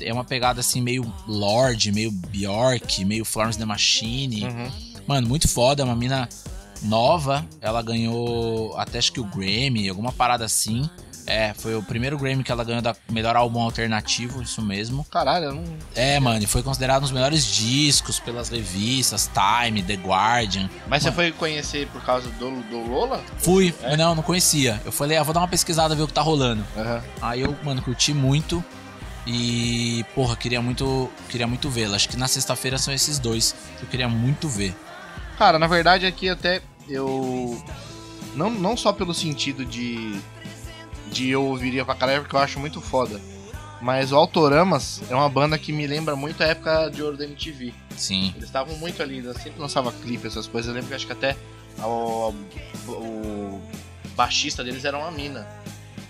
[0.00, 4.44] É uma pegada, assim, meio Lorde, meio Bjork, meio Florence The Machine.
[4.44, 4.72] Uhum.
[5.06, 6.28] Mano, muito foda, é uma mina
[6.84, 7.44] nova.
[7.60, 10.88] Ela ganhou até acho que o Grammy, alguma parada assim.
[11.26, 15.06] É, foi o primeiro Grammy que ela ganhou da melhor álbum alternativo, isso mesmo.
[15.10, 15.64] Caralho, eu não.
[15.94, 20.68] É, mano, e foi considerado um dos melhores discos pelas revistas Time, The Guardian.
[20.86, 21.16] Mas você Mano.
[21.16, 23.22] foi conhecer por causa do, do Lola?
[23.38, 23.96] Fui, É?
[23.96, 24.78] não, não conhecia.
[24.84, 26.62] Eu falei, ah, vou dar uma pesquisada ver o que tá rolando.
[26.76, 27.02] Aham.
[27.22, 28.62] Aí eu, mano, curti muito.
[29.26, 31.96] E, porra, queria muito, queria muito vê-la.
[31.96, 34.74] Acho que na sexta-feira são esses dois que eu queria muito ver.
[35.38, 37.62] Cara, na verdade aqui até eu.
[38.34, 40.18] Não, não só pelo sentido de.
[41.10, 43.20] De eu ouviria pra caralho, porque eu acho muito foda.
[43.80, 47.24] Mas o Autoramas é uma banda que me lembra muito a época de ouro da
[47.24, 47.74] MTV.
[47.96, 48.32] Sim.
[48.34, 50.68] Eles estavam muito ali, eles sempre lançava clipe, essas coisas.
[50.68, 51.36] Eu lembro que acho que até
[51.78, 52.34] o,
[52.88, 53.62] o
[54.16, 55.46] baixista deles era uma mina.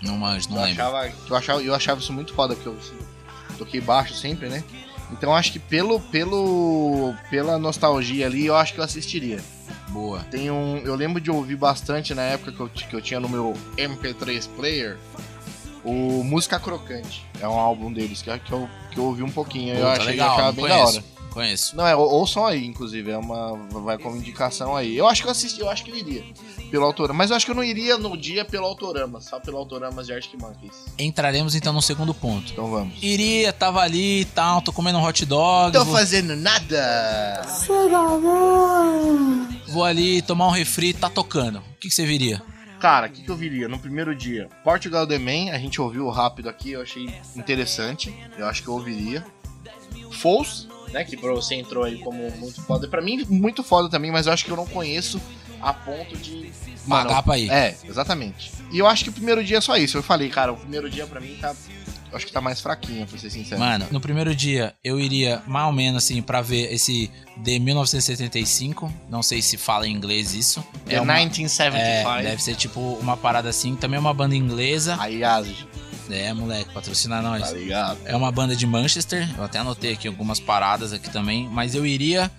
[0.01, 0.83] Não manjo, não eu, lembro.
[0.83, 2.97] achava, eu, achava, eu achava isso muito foda, porque eu, assim,
[3.57, 4.63] toquei baixo sempre, né?
[5.11, 9.43] Então acho que pelo, pelo, pela nostalgia ali, eu acho que eu assistiria.
[9.95, 10.19] Boa.
[10.29, 13.29] Tem um, eu lembro de ouvir bastante na época que eu, que eu tinha no
[13.29, 14.97] meu MP3 player
[15.85, 17.25] o Música Crocante.
[17.39, 19.73] É um álbum deles que, eu- que, eu, que eu ouvi um pouquinho.
[19.75, 20.97] eu Puta, achei legal, que não bem da conheço.
[20.97, 21.05] hora.
[21.31, 21.75] Conheço.
[21.75, 23.11] Não, é, ou- ouçam aí, inclusive.
[23.11, 23.55] É uma.
[23.81, 24.95] Vai como indicação aí.
[24.97, 26.23] Eu acho que eu assisti, eu acho que eu iria.
[26.75, 27.19] Pelo Autorama.
[27.19, 30.11] Mas eu acho que eu não iria no dia pelo Autorama, só pelo Autorama de
[30.11, 30.73] Arctic Monkeys.
[30.99, 32.51] Entraremos então no segundo ponto.
[32.51, 33.01] Então vamos.
[33.01, 35.71] Iria, tava ali e tal, tô comendo um hot dog.
[35.71, 37.47] Tô vou, fazendo nada!
[39.69, 41.59] vou ali tomar um refri, tá tocando.
[41.59, 42.43] O que, que você viria?
[42.81, 44.49] Cara, o que, que eu viria no primeiro dia?
[44.61, 48.13] Portugal The Man, a gente ouviu rápido aqui, eu achei interessante.
[48.37, 49.25] Eu acho que eu ouviria.
[50.11, 51.05] Foles, né?
[51.05, 52.85] Que pra você entrou aí como muito foda.
[52.85, 55.21] Pra mim, muito foda também, mas eu acho que eu não conheço
[55.65, 56.51] a ponto de.
[56.85, 57.49] Mano, Pagar pra ir.
[57.49, 58.51] É, exatamente.
[58.71, 59.97] E eu acho que o primeiro dia é só isso.
[59.97, 61.53] Eu falei, cara, o primeiro dia pra mim tá.
[62.11, 63.59] Eu acho que tá mais fraquinho, pra ser sincero.
[63.59, 68.91] Mano, no primeiro dia eu iria mais ou menos assim pra ver esse de 1975.
[69.09, 70.63] Não sei se fala em inglês isso.
[70.87, 72.09] é uma- 1975.
[72.19, 73.75] É, deve ser tipo uma parada assim.
[73.75, 74.95] Também é uma banda inglesa.
[74.99, 75.65] Aí, Asis,
[76.09, 77.49] É, moleque, patrocina nós.
[77.49, 77.97] tá ligado?
[78.05, 79.27] É uma banda de Manchester.
[79.37, 81.49] Eu até anotei aqui algumas paradas aqui também.
[81.49, 82.31] Mas eu iria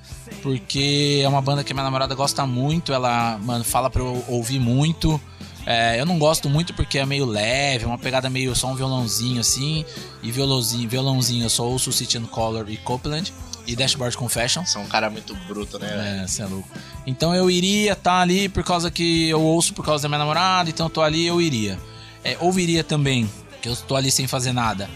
[0.43, 2.93] porque é uma banda que minha namorada gosta muito.
[2.93, 5.21] Ela, mano, fala pra eu ouvir muito.
[5.65, 8.77] É, eu não gosto muito porque é meio leve, é uma pegada meio só um
[8.77, 9.85] violãozinho assim.
[10.23, 13.33] E violãozinho, violãozinho eu só ouço City and Color e Copeland.
[13.67, 14.71] E Dashboard Confessions.
[14.71, 16.21] São um cara muito bruto, né?
[16.23, 16.69] É, você é louco.
[17.05, 20.71] Então eu iria estar ali por causa que eu ouço por causa da minha namorada,
[20.71, 21.77] então eu tô ali, eu iria.
[22.23, 23.29] É, ouviria também,
[23.67, 24.89] que eu tô ali sem fazer nada.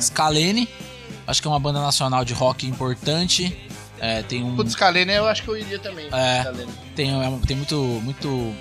[0.00, 0.66] Scalene,
[1.26, 3.54] acho que é uma banda nacional de rock importante.
[4.00, 4.56] É, tem um.
[4.56, 6.08] Putz, Kalene, eu acho que eu iria também.
[6.12, 6.40] É.
[6.42, 6.72] Scalene.
[6.96, 8.54] Tem, é um- tem muito, muito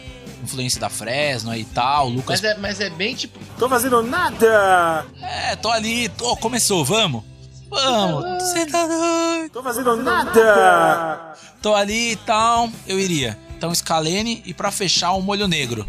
[0.43, 2.09] influência da Fresno e tal.
[2.09, 2.41] Lucas.
[2.41, 3.39] Mas é, mas é bem tipo.
[3.57, 5.05] Tô fazendo nada!
[5.21, 7.23] É, tô ali, tô, começou, vamos!
[7.69, 8.43] Vamos!
[8.43, 9.51] Você tá doido?
[9.51, 11.33] Tô fazendo nada!
[11.61, 13.37] Tô ali e tal, eu iria.
[13.55, 15.87] Então, Scalene e pra fechar, o Molho Negro.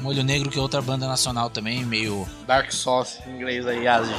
[0.00, 4.16] Molho Negro, que é outra banda nacional também, meio, Dark Sauce em inglês aí, Asis.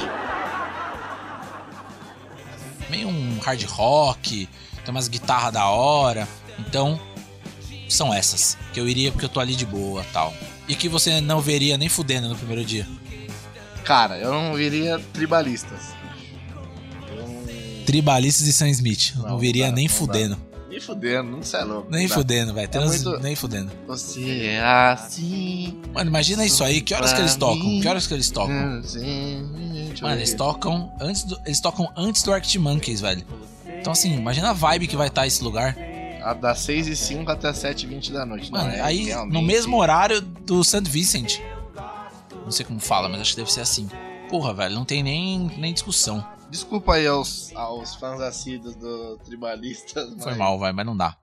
[2.88, 4.48] meio um hard rock,
[4.84, 6.28] tem umas guitarras da hora.
[6.58, 7.00] Então,
[7.88, 8.56] são essas.
[8.72, 10.32] Que eu iria porque eu tô ali de boa tal.
[10.68, 12.86] E que você não veria nem fudendo no primeiro dia.
[13.84, 15.92] Cara, eu não viria tribalistas.
[17.10, 17.84] Eu.
[17.84, 19.14] Tribalistas e Sam Smith.
[19.16, 20.38] Não, Não, veria dá, nem não fudendo.
[20.72, 21.88] Nem fudendo, não sei louco.
[21.90, 22.14] Nem dá.
[22.14, 22.68] fudendo, velho.
[22.68, 23.70] Trans- muito- Nem fudendo.
[23.86, 25.78] Você é assim.
[25.92, 26.80] Mano, imagina isso aí.
[26.80, 27.80] Que horas que eles tocam?
[27.80, 28.82] Que horas que eles tocam?
[30.00, 33.24] Mano, eles tocam antes do, eles tocam antes do Arctic Monkeys, velho.
[33.78, 35.76] Então assim, imagina a vibe que vai estar esse lugar.
[36.22, 38.50] A Das 6 e 5 até as 7 e 20 da noite.
[38.50, 40.88] Mano, é aí realmente- no mesmo horário do St.
[40.88, 41.38] Vincent.
[42.44, 43.88] Não sei como fala, mas acho que deve ser assim.
[44.30, 46.24] Porra, velho, não tem nem, nem discussão.
[46.52, 50.06] Desculpa aí aos, aos fãs assíduos do Tribalistas.
[50.22, 51.16] Foi mas- mal, vai, mas não dá.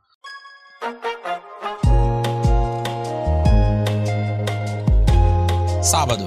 [5.81, 6.25] Sábado.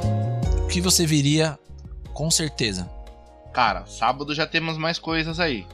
[0.64, 1.58] O que você viria
[2.12, 2.88] com certeza?
[3.52, 5.66] Cara, sábado já temos mais coisas aí.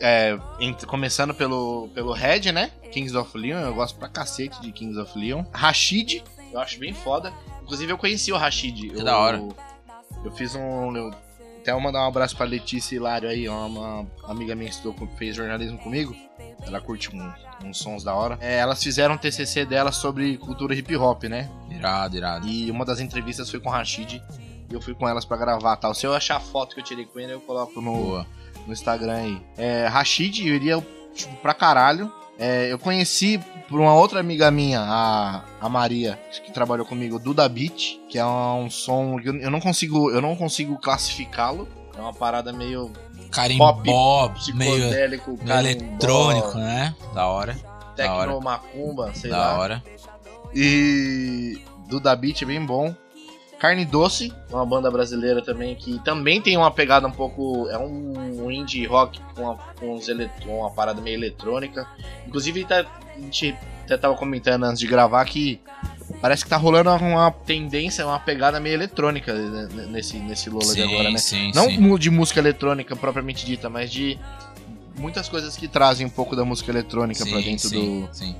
[0.00, 2.70] É, ent- começando pelo, pelo Red, né?
[2.92, 5.44] Kings of Leon, eu gosto pra cacete de Kings of Leon.
[5.52, 7.32] Rashid, eu acho bem foda.
[7.62, 8.90] Inclusive eu conheci o Rashid.
[8.90, 9.42] Que eu, da hora.
[10.24, 10.96] Eu fiz um.
[10.96, 11.10] Eu,
[11.68, 15.36] até vou mandar um abraço pra Letícia Hilário aí, uma, amiga minha que estudou, fez
[15.36, 16.16] jornalismo comigo.
[16.66, 18.38] Ela curte um- uns sons da hora.
[18.40, 21.50] É, elas fizeram um TCC dela sobre cultura hip hop, né?
[21.70, 22.48] Irado, irado.
[22.48, 24.22] E uma das entrevistas foi com o Rashid.
[24.70, 25.94] E eu fui com elas pra gravar tal.
[25.94, 28.26] Se eu achar a foto que eu tirei com ele, eu coloco no, Boa.
[28.66, 29.42] no Instagram aí.
[29.58, 32.10] É, Rashid, eu iria tipo, pra caralho.
[32.38, 37.48] É, eu conheci por uma outra amiga minha, a, a Maria, que trabalhou comigo, Duda
[37.48, 41.68] Beat, que é um som que eu, eu não consigo, eu não consigo classificá-lo.
[41.96, 42.92] É uma parada meio
[43.30, 46.94] Carimbó, Pop, meio, psicodélico, meio eletrônico, né?
[47.12, 47.54] Da hora,
[47.96, 48.26] da hora.
[48.28, 49.58] Tecno macumba, sei da lá.
[49.58, 49.82] hora.
[50.54, 52.94] E Duda Beat é bem bom.
[53.58, 57.68] Carne Doce, uma banda brasileira também que também tem uma pegada um pouco.
[57.70, 61.86] É um indie rock com uma, com uns ele- com uma parada meio eletrônica.
[62.26, 65.60] Inclusive, tá- a gente até tava comentando antes de gravar que
[66.20, 70.70] parece que tá rolando uma tendência, uma pegada meio eletrônica né, nesse, nesse Lola de
[70.70, 71.18] Sim, agora, né?
[71.18, 71.98] sim, Não sim.
[71.98, 74.18] de música eletrônica propriamente dita, mas de
[74.96, 78.36] muitas coisas que trazem um pouco da música eletrônica pra Sim, dentro sim, do, sim.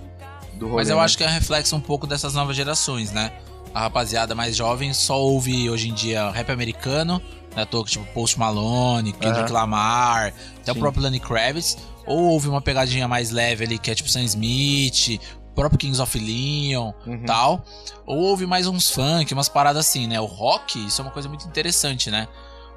[0.55, 0.77] do rolê.
[0.77, 1.03] Mas eu né?
[1.03, 3.33] acho que é reflexo um pouco dessas novas gerações, né?
[3.79, 7.23] A rapaziada mais jovem só ouve hoje em dia rap americano,
[7.55, 7.64] né?
[7.64, 9.53] Tô, tipo Post Malone, Kendrick Aham.
[9.53, 10.79] Lamar, até Sim.
[10.79, 11.79] o próprio Lenny Kravitz.
[12.05, 15.21] Ou ouve uma pegadinha mais leve ali, que é tipo Sam Smith,
[15.55, 17.25] próprio Kings of Leon Uhum.
[17.25, 17.64] tal.
[18.05, 20.21] Ou ouve mais uns funk, umas paradas assim, né?
[20.21, 22.27] O rock, isso é uma coisa muito interessante, né?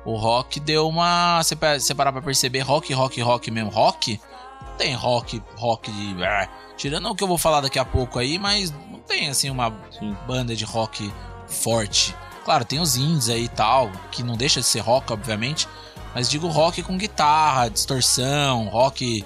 [0.06, 1.42] O rock deu uma.
[1.42, 4.22] Você parar pra perceber, rock, rock, rock mesmo, rock.
[4.66, 6.24] Não tem rock, rock de.
[6.24, 6.48] ah,
[6.78, 9.72] Tirando o que eu vou falar daqui a pouco aí, mas não tem assim uma
[9.92, 10.16] Sim.
[10.28, 11.12] banda de rock
[11.48, 12.16] forte.
[12.44, 15.68] Claro, tem os indies aí e tal, que não deixa de ser rock, obviamente.
[16.16, 19.24] Mas digo rock com guitarra, distorção, rock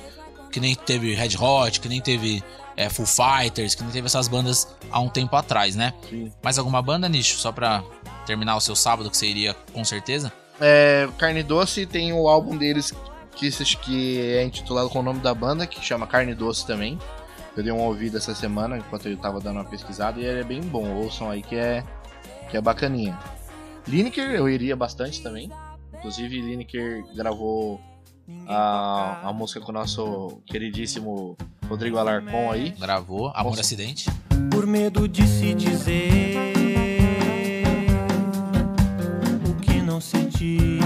[0.52, 2.44] que nem teve Red Hot, que nem teve
[2.78, 5.94] é, Full Fighters, que nem teve essas bandas há um tempo atrás, né?
[6.10, 6.32] Sim.
[6.44, 7.38] Mais alguma banda, Nicho?
[7.38, 7.84] Só pra
[8.26, 10.32] terminar o seu sábado, que você iria com certeza?
[10.60, 12.94] É, Carne Doce tem o álbum deles
[13.36, 16.98] que, se- que é intitulado com o nome da banda, que chama Carne Doce também.
[17.56, 20.44] Eu dei uma ouvida essa semana enquanto eu tava dando uma pesquisada e ele é
[20.44, 20.90] bem bom.
[20.96, 21.84] Ouçam aí que é,
[22.50, 23.18] que é bacaninha.
[23.88, 25.50] Lineker eu iria bastante também.
[25.94, 27.80] Inclusive, Lineker gravou
[28.48, 31.38] a, a música com o nosso queridíssimo
[31.70, 32.72] Rodrigo Alarcon aí.
[32.72, 33.62] Gravou, Amor Nossa.
[33.62, 34.10] Acidente.
[34.52, 36.54] por medo de se dizer
[39.50, 40.84] o que não se diz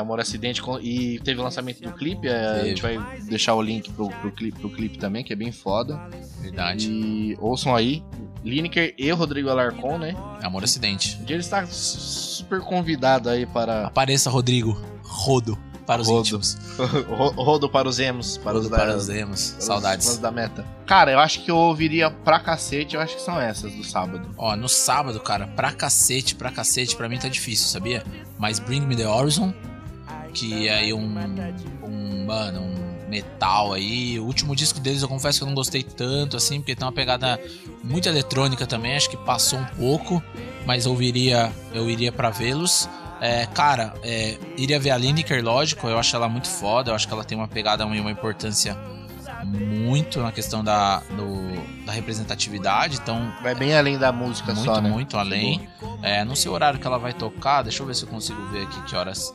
[0.00, 2.28] Amor Acidente e teve o lançamento do clipe.
[2.28, 5.36] é, a gente vai deixar o link pro, pro, clipe, pro clipe também, que é
[5.36, 6.00] bem foda.
[6.40, 6.90] Verdade.
[6.90, 8.02] E ouçam aí,
[8.44, 10.14] Lineker e Rodrigo Alarcon, né?
[10.42, 11.16] Amor Acidente.
[11.24, 12.00] Dia ele está su-
[12.40, 14.80] super convidado aí para Apareça, Rodrigo.
[15.02, 15.58] Rodo.
[15.86, 16.20] Para os Rodo.
[16.20, 16.56] íntimos.
[17.08, 19.50] Ro- Rodo para os emos, para os Rodo da- para os demos.
[19.50, 20.18] para os Saudades.
[20.18, 20.64] da meta.
[20.86, 24.30] Cara, eu acho que eu ouviria pra cacete, eu acho que são essas do sábado.
[24.38, 28.04] Ó, no sábado, cara, pra cacete, pra cacete, pra mim tá difícil, sabia?
[28.38, 29.52] Mas Bring Me The Horizon,
[30.30, 31.04] que é aí um,
[31.82, 34.18] um, mano, um metal aí.
[34.18, 36.92] O último disco deles eu confesso que eu não gostei tanto, assim, porque tem uma
[36.92, 37.38] pegada
[37.82, 40.22] muito eletrônica também, acho que passou um pouco,
[40.66, 42.88] mas eu iria, eu iria pra vê-los.
[43.20, 47.06] É, cara, é, iria ver a Lineker, lógico, eu acho ela muito foda, eu acho
[47.06, 48.74] que ela tem uma pegada e uma importância
[49.44, 54.80] muito na questão da, do- da representatividade, então Vai bem além da música muito, só,
[54.80, 54.88] né?
[54.88, 55.68] muito além.
[56.02, 57.62] É, não sei o horário que ela vai tocar.
[57.62, 59.32] Deixa eu ver se eu consigo ver aqui que horas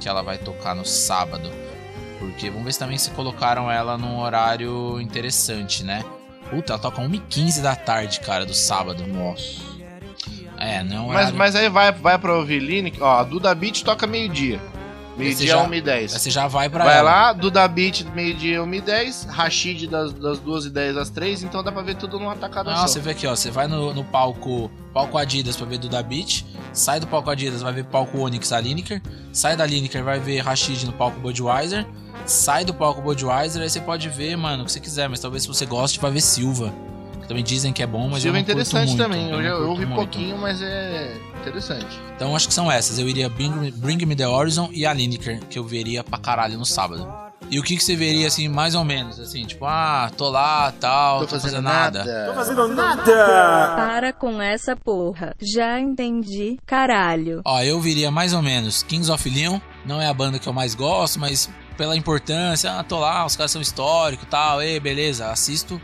[0.00, 1.50] que ela vai tocar no sábado.
[2.18, 6.04] Porque vamos ver se também se colocaram ela num horário interessante, né?
[6.50, 9.06] Puta, ela toca 1h15 da tarde, cara, do sábado.
[9.06, 9.62] Nossa.
[10.58, 11.38] É, não é Mas, horário...
[11.38, 14.60] mas aí vai, vai pra ouvir Lineker, ó, a Duda Beat toca meio-dia.
[15.20, 17.10] Meio-dia 1 e 10 Aí você já vai pra Vai ela.
[17.10, 21.42] lá, Duda Beat meio-dia 1 e 10 Rashid das, das 2 e 10 às 3
[21.44, 22.86] então dá pra ver tudo numa tacada Não, só.
[22.88, 23.34] você vê aqui, ó.
[23.36, 26.44] Você vai no, no palco palco Adidas pra ver Duda Beat.
[26.72, 29.00] Sai do palco Adidas, vai ver palco Onyx a Lineker.
[29.32, 31.86] Sai da Lineker, vai ver Rashid no palco Budweiser.
[32.26, 35.08] Sai do palco Budweiser, aí você pode ver, mano, o que você quiser.
[35.08, 36.72] Mas talvez se você goste, vai ver Silva.
[37.26, 39.30] Também dizem que é bom, mas Silva é eu não curto interessante muito, também.
[39.30, 39.94] Eu, já eu ouvi muito.
[39.98, 42.00] pouquinho, mas é interessante.
[42.14, 42.98] Então acho que são essas.
[42.98, 46.58] Eu iria Bring, Bring Me The Horizon e a Lineker, que eu veria pra caralho
[46.58, 47.30] no sábado.
[47.50, 49.18] E o que, que você veria, assim, mais ou menos?
[49.18, 52.26] Assim, tipo, ah, tô lá, tal, Tô fazendo nada.
[52.26, 53.02] Tô fazendo nada.
[53.02, 55.34] Para com essa porra.
[55.40, 57.40] Já entendi, caralho.
[57.44, 59.58] Ó, eu viria mais ou menos Kings of Leon.
[59.84, 63.34] Não é a banda que eu mais gosto, mas pela importância, ah, tô lá, os
[63.34, 65.80] caras são históricos e tal, ei, beleza, assisto.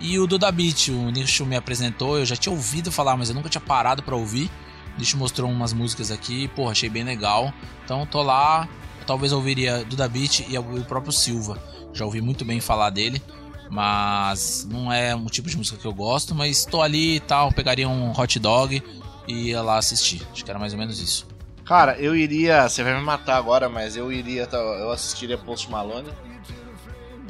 [0.00, 3.34] E o Duda Beat, o Nicho me apresentou, eu já tinha ouvido falar, mas eu
[3.34, 4.50] nunca tinha parado pra ouvir.
[4.98, 7.52] Nicho mostrou umas músicas aqui, porra, achei bem legal.
[7.84, 8.68] Então tô lá,
[9.06, 11.58] talvez ouviria Duda Beat e o próprio Silva.
[11.92, 13.22] Já ouvi muito bem falar dele,
[13.70, 17.52] mas não é um tipo de música que eu gosto, mas tô ali e tal,
[17.52, 18.82] pegaria um hot dog
[19.26, 20.22] e ia lá assistir.
[20.32, 21.26] Acho que era mais ou menos isso.
[21.64, 22.68] Cara, eu iria.
[22.68, 24.46] Você vai me matar agora, mas eu iria.
[24.46, 26.10] tá, Eu assistiria Post Malone.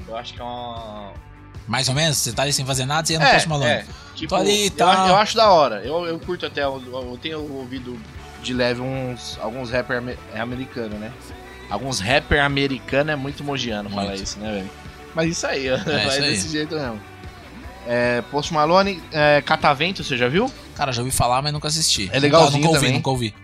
[0.08, 1.12] Eu acho que é uma.
[1.66, 2.18] Mais ou menos?
[2.18, 3.70] Você tá ali sem fazer nada, você ia no é, Post Malone.
[3.70, 5.08] é, tipo, Tô ali e eu, tal.
[5.08, 5.82] eu acho da hora.
[5.84, 6.62] Eu, eu curto até.
[6.64, 7.98] Eu, eu tenho ouvido
[8.42, 11.12] de leve uns alguns rapper ame- é americano, né?
[11.70, 14.22] Alguns rapper americano é muito mogiano falar Muito.
[14.22, 14.70] isso, né, velho?
[15.14, 16.20] Mas isso aí, isso vai aí.
[16.20, 17.00] desse jeito mesmo.
[17.86, 20.50] É, Post Malone, é, Catavento, você já viu?
[20.76, 22.10] Cara, já ouvi falar, mas nunca assisti.
[22.12, 22.92] É legalzinho nunca, nunca ouvi, também.
[22.92, 23.34] nunca ouvi.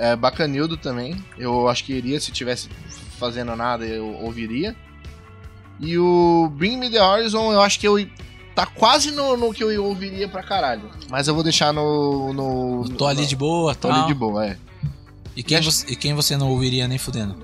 [0.00, 1.16] É, é bacanildo também.
[1.38, 2.68] Eu acho que iria, se tivesse
[3.18, 4.76] fazendo nada, eu ouviria.
[5.82, 7.96] E o Bring Me The Horizon, eu acho que eu
[8.54, 10.88] tá quase no, no que eu ouviria pra caralho.
[11.10, 12.32] Mas eu vou deixar no.
[12.32, 13.98] no Tô ali de boa, Tô tal.
[13.98, 14.56] ali de boa, é.
[15.34, 17.34] E quem, E você, e quem você não ouviria nem fudendo?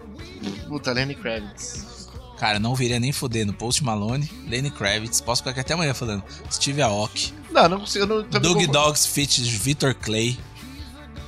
[0.68, 2.09] Puta, Lenny Kravitz.
[2.38, 3.53] Cara, não ouviria nem fudendo.
[3.53, 6.22] Post Malone, Lenny Kravitz, posso ficar aqui até amanhã falando.
[6.53, 8.05] Steve Aoki, Não, não consigo.
[8.05, 10.38] Eu não Doug Dogs Fit Victor Clay.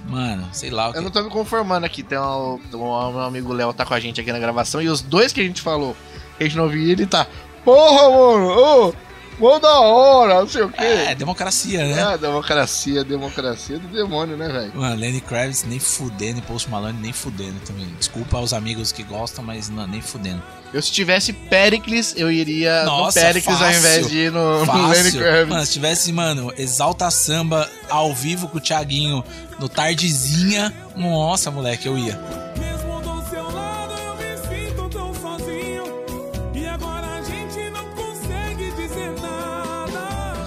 [0.08, 0.98] Mano, sei lá o que.
[0.98, 2.02] eu não tô me conformando aqui.
[2.02, 4.80] Tem um, um- meu amigo Léo tá com a gente aqui na gravação.
[4.80, 5.96] E os dois que a gente falou
[6.40, 7.26] que a gente não ouvia, ele tá.
[7.64, 8.48] Porra, mano!
[8.48, 8.94] Ô!
[9.38, 10.84] Mó da hora, não sei o quê.
[10.84, 12.12] É, democracia, né?
[12.12, 14.72] É, democracia, democracia do demônio, né, velho?
[14.74, 17.86] Mano, Lenny Kravitz nem fudendo Post Malone nem fudendo também.
[17.98, 20.42] Desculpa aos amigos que gostam, mas não, nem fudendo.
[20.74, 23.78] Eu, se tivesse Pericles, eu iria Nossa, no Pericles ao fácil.
[23.78, 25.12] invés de ir no, no Lenny.
[25.12, 25.48] Kravitz.
[25.48, 29.24] Mano, se tivesse, mano, Exalta Samba ao vivo com o Thiaguinho
[29.58, 32.49] no Tardezinha, nossa, moleque, eu ia.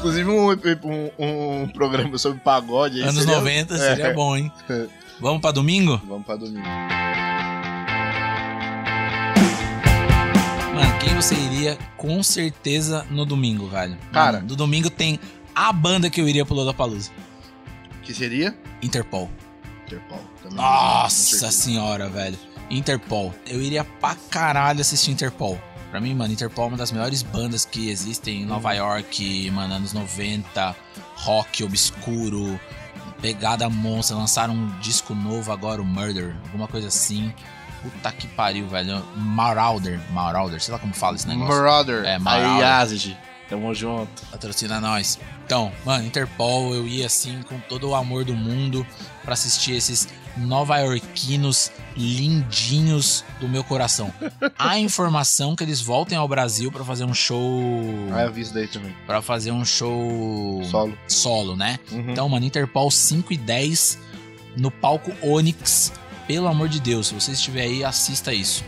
[0.03, 0.49] Inclusive um,
[1.17, 2.97] um, um programa sobre pagode.
[3.01, 4.13] aí Anos seria- 90 seria É.
[4.13, 4.51] bom, hein?
[5.21, 6.01] Vamos pra domingo?
[6.05, 6.67] Vamos pra domingo.
[10.75, 13.97] Mano, quem você iria com certeza no domingo, velho?
[14.11, 14.37] Cara.
[14.37, 15.17] Mano, do domingo tem
[15.55, 17.09] a banda que eu iria pro Lollapalooza.
[18.01, 18.53] Que seria?
[18.81, 19.29] Interpol.
[19.85, 20.19] Interpol.
[20.41, 22.37] também, Nossa senhora, velho.
[22.69, 23.33] Interpol.
[23.47, 25.57] Eu iria pra caralho assistir Interpol.
[25.93, 29.75] Pra mim, mano, Interpol é uma das melhores bandas que existem em Nova York, mano,
[29.75, 30.75] anos 90,
[31.17, 32.59] rock obscuro,
[33.21, 34.17] pegada monstra.
[34.17, 37.31] Lançaram um disco novo agora, o Murder, alguma coisa assim.
[37.83, 39.05] Puta que pariu, velho.
[39.15, 41.53] Marauder, Marauder, sei lá como fala esse negócio.
[41.53, 42.03] Marauder.
[42.05, 42.59] É, Aí, Marauder.
[42.59, 43.17] Yazid.
[43.47, 44.25] Tamo junto.
[44.31, 45.19] Patrocina nós.
[45.45, 48.83] Então, mano, Interpol, eu ia assim com todo o amor do mundo
[49.23, 54.11] pra assistir esses nova-iorquinos lindinhos do meu coração.
[54.57, 57.39] A informação que eles voltem ao Brasil pra fazer um show,
[58.11, 58.93] Ah, eu vi isso daí também.
[59.05, 60.97] Pra fazer um show Solo.
[61.07, 61.79] solo, né?
[61.91, 62.11] Uhum.
[62.11, 63.99] Então, mano, Interpol 5 e 10
[64.57, 65.93] no palco Onyx.
[66.27, 68.63] Pelo amor de Deus, se você estiver aí, assista isso.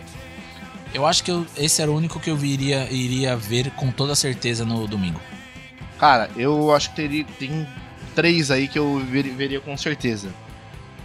[0.94, 4.14] Eu acho que eu- esse era o único que eu iria, iria ver com toda
[4.16, 5.20] certeza no domingo.
[5.98, 7.66] Cara, eu acho que teria, tem
[8.14, 10.30] três aí que eu ver- veria com certeza.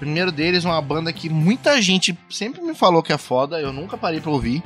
[0.00, 3.96] Primeiro deles, uma banda que muita gente sempre me falou que é foda, eu nunca
[3.96, 4.62] parei pra ouvir.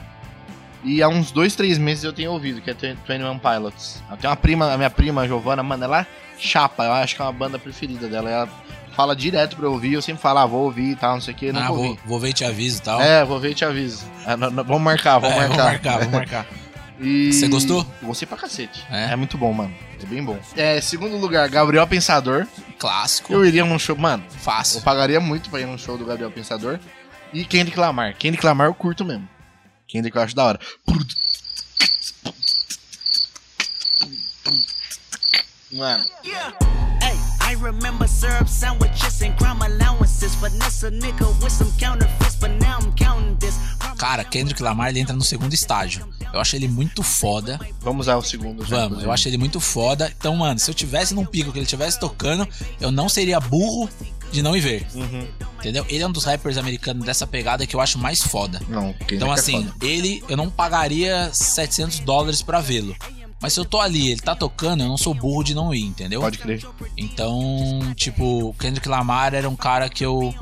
[0.83, 4.03] E há uns dois, três meses eu tenho ouvido, que é Twen- 21 Pilots.
[4.11, 6.07] Eu tenho uma prima, a minha prima, Giovana, mano, ela
[6.39, 8.31] chapa, eu acho que é uma banda preferida dela.
[8.31, 8.49] Ela
[8.95, 11.35] fala direto pra eu ouvir, eu sempre falo, ah, vou ouvir e tal, não sei
[11.35, 12.01] o que, ah, vou, ouvi.
[12.07, 13.01] vou ver e te aviso e tal.
[13.01, 14.05] É, vou ver e te aviso.
[14.27, 15.57] Ah, não- não- vamos marcar, vamos É, marcar.
[15.57, 16.47] vamos marcar, vamos marcar.
[17.01, 17.85] E- Você gostou?
[18.03, 18.85] Gostei pra cacete.
[18.91, 19.13] É?
[19.13, 19.17] É?
[19.17, 19.75] muito bom, mano.
[20.05, 20.39] É bem bom.
[20.55, 22.47] É, segundo lugar, Gabriel Pensador.
[22.79, 24.23] Clássico, Eu iria num show, mano.
[24.31, 24.83] Eu fácil.
[24.83, 26.79] pagaria muito pra ir num show do Gabriel Pensador.
[27.33, 28.15] E Kendrick Lamar.
[28.15, 29.27] Kendrick Lamar eu curto mesmo.
[29.89, 30.61] Kendrick eu acho da hora.
[35.73, 36.05] Mano,
[37.41, 40.35] I remember syrup sandwiches and crime allowances.
[40.37, 43.57] Finesse a nigga with some counterfeits, but now I'm counting this.
[44.05, 46.07] Cara, Kendrick Lamar ele entra no segundo estágio.
[46.31, 47.59] Eu acho ele muito foda.
[47.81, 48.63] vamos ao segundo.
[48.63, 50.13] já, Vamos, eu acho ele muito foda.
[50.15, 52.47] Então, mano, se eu tivesse num pico que ele tivesse tocando,
[52.79, 53.89] eu não seria burro
[54.31, 54.87] de não ir ver.
[54.95, 55.27] Uhum.
[55.59, 55.87] Entendeu?
[55.89, 58.61] Ele é um dos rappers americanos dessa pegada que eu acho mais foda.
[58.69, 59.87] Não, Então, é assim, foda.
[59.87, 62.95] ele, eu não pagaria 700 dólares pra vê-lo.
[63.41, 65.83] Mas se eu tô ali, ele tá tocando, eu não sou burro de não ir,
[65.83, 66.21] entendeu?
[66.21, 66.63] Pode crer.
[66.95, 70.35] Então, tipo, Kendrick Lamar era um cara que eu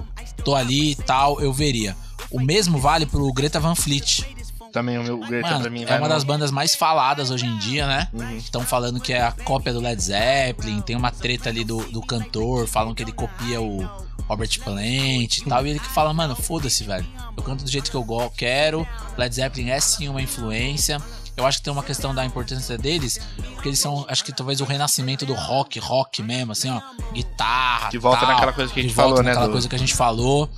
[0.44, 1.96] tô ali e tal, eu veria.
[2.33, 4.25] O mesmo vale pro Greta Van Fleet.
[4.73, 7.45] Também o meu Greta Mano, pra mim é uma no- das bandas mais faladas hoje
[7.45, 8.09] em dia, né?
[8.12, 8.37] Uhum.
[8.38, 12.01] Estão falando que é a cópia do Led Zeppelin, tem uma treta ali do, do
[12.01, 13.87] cantor, falam que ele copia o
[14.27, 17.07] Robert Plant e tal, e ele que fala, mano, foda-se, velho.
[17.37, 18.87] Eu canto do jeito que eu quero,
[19.18, 20.99] Led Zeppelin é sim uma influência.
[21.37, 23.18] Eu acho que tem uma questão da importância deles,
[23.55, 26.81] porque eles são, acho que talvez o renascimento do rock, rock mesmo, assim, ó,
[27.12, 27.88] guitarra.
[27.90, 29.68] Que volta tal, naquela coisa que a gente de volta falou, né, naquela do- coisa
[29.68, 30.49] que a gente falou.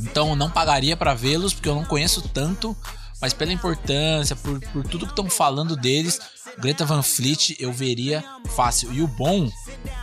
[0.00, 2.76] Então não pagaria pra vê-los, porque eu não conheço tanto,
[3.20, 6.18] mas pela importância, por, por tudo que estão falando deles,
[6.58, 8.24] Greta Van Fleet eu veria
[8.56, 8.92] fácil.
[8.92, 9.50] E o bom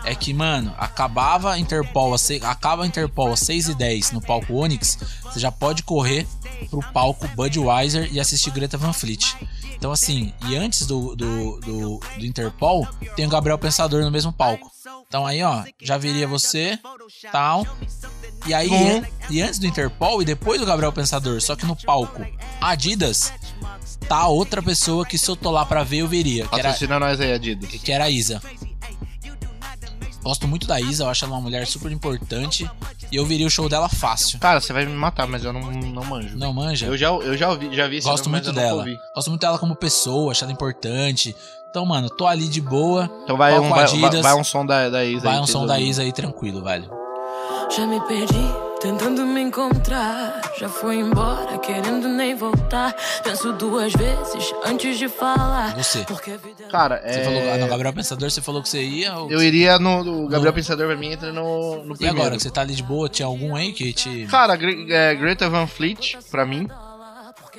[0.04, 4.12] é que, mano, acabava a Interpol, a se- acaba a Interpol às 6 e 10
[4.12, 6.28] no palco Onyx, você já pode correr
[6.70, 9.34] pro palco Budweiser e assistir Greta Van Fleet.
[9.78, 14.32] Então, assim, e antes do, do, do, do Interpol, tem o Gabriel Pensador no mesmo
[14.32, 14.72] palco.
[15.08, 16.80] Então aí, ó, já viria você,
[17.32, 17.66] tal.
[18.46, 19.04] E aí, Uhum.
[19.30, 22.26] e antes do Interpol e depois do Gabriel Pensador, só que no palco
[22.62, 23.34] Adidas,
[24.08, 26.48] tá outra pessoa que se eu tô lá pra ver, eu veria.
[26.48, 27.70] Que era, Patrocina nós aí, Adidas.
[27.70, 28.42] que era a Isa.
[30.24, 32.70] Gosto muito da Isa, eu acho ela uma mulher super importante.
[33.12, 34.40] E eu veria o show dela fácil.
[34.40, 36.36] Cara, você vai me matar, mas eu não, não manjo.
[36.36, 36.88] Não manja?
[36.88, 38.84] Eu já, eu já ouvi, já vi esse Gosto nome, muito dela.
[39.16, 41.36] Gosto muito dela como pessoa, acho ela importante.
[41.70, 43.08] Então, mano, tô ali de boa.
[43.24, 45.52] Então vai um, vai, vai, vai um som da, da Isa Vai aí, um vocês
[45.52, 45.80] som da.
[45.80, 46.90] Isa aí tranquilo, velho.
[47.70, 48.48] Já me perdi,
[48.80, 50.42] tentando me encontrar.
[50.58, 52.96] Já fui embora, querendo nem voltar.
[53.24, 55.76] Penso duas vezes antes de falar.
[55.76, 56.00] Você.
[56.06, 57.24] Porque a vida é Cara, Você é...
[57.24, 59.18] falou, ah, no Gabriel Pensador, você falou que você ia.
[59.18, 59.30] Ou...
[59.32, 60.00] Eu iria no...
[60.00, 62.18] O Gabriel No- Pensador pra mim entra no, no E primeiro.
[62.20, 64.26] agora, que você tá ali de boa, tinha algum aí que te.
[64.28, 66.68] Cara, Gre é, Greta Van Fleet, pra mim.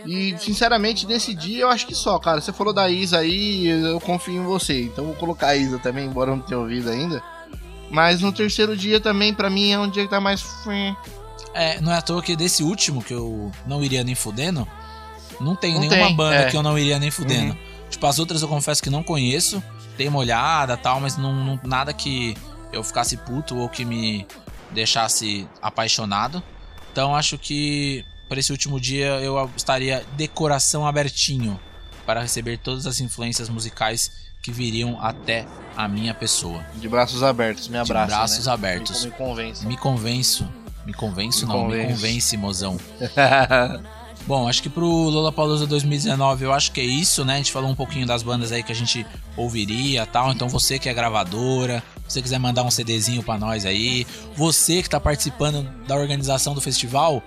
[0.07, 2.41] E, sinceramente, nesse dia eu acho que só, cara.
[2.41, 4.83] Você falou da Isa aí, eu confio em você.
[4.83, 7.23] Então vou colocar a Isa também, embora eu não tenha ouvido ainda.
[7.91, 10.45] Mas no terceiro dia também, pra mim, é um dia que tá mais.
[11.55, 14.67] É, não é à toa que desse último, que eu não iria nem fudendo,
[15.41, 16.51] não tenho Não nenhuma tem, banda é.
[16.51, 17.53] que eu não iria nem fudendo.
[17.53, 17.59] Uhum.
[17.89, 19.63] Tipo, as outras eu confesso que não conheço,
[19.97, 22.37] dei uma olhada e tal, mas não, não- nada que
[22.73, 24.27] eu ficasse puto ou que me
[24.73, 26.43] deixasse apaixonado.
[26.93, 31.59] Então acho que para esse último dia eu estaria de coração abertinho
[32.05, 34.11] para receber todas as influências musicais
[34.47, 35.45] que viriam até
[35.77, 36.65] a minha pessoa.
[36.77, 38.07] De braços abertos, me abraça.
[38.07, 38.53] braços né?
[38.53, 39.05] abertos.
[39.05, 39.67] Me, me convence.
[39.67, 40.49] Me convenço.
[40.87, 42.37] Me convenço, Me não, me convence.
[42.37, 42.79] mozão.
[44.25, 47.35] Bom, acho que pro Lollapalooza 2019 eu acho que é isso, né?
[47.35, 49.05] A gente falou um pouquinho das bandas aí que a gente
[49.37, 50.31] ouviria e tal.
[50.31, 54.81] Então você que é gravadora, se você quiser mandar um CDzinho pra nós aí, você
[54.81, 57.21] que tá participando da organização do festival,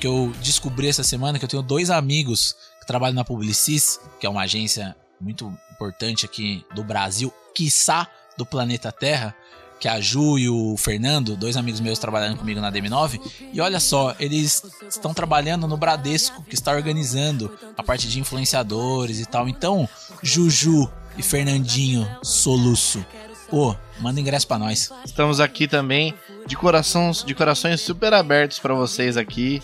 [0.00, 4.26] que eu descobri essa semana que eu tenho dois amigos que trabalham na Publicis, que
[4.26, 9.34] é uma agência muito importante aqui do Brasil, quiçá do planeta Terra,
[9.78, 13.20] que a Ju e o Fernando, dois amigos meus trabalhando comigo na DM9.
[13.52, 19.20] E olha só, eles estão trabalhando no Bradesco, que está organizando a parte de influenciadores
[19.20, 19.48] e tal.
[19.48, 19.88] Então,
[20.22, 23.04] Juju e Fernandinho Soluço,
[23.50, 24.90] ô, manda ingresso pra nós.
[25.04, 26.14] Estamos aqui também
[26.46, 29.62] de corações, de corações super abertos pra vocês aqui.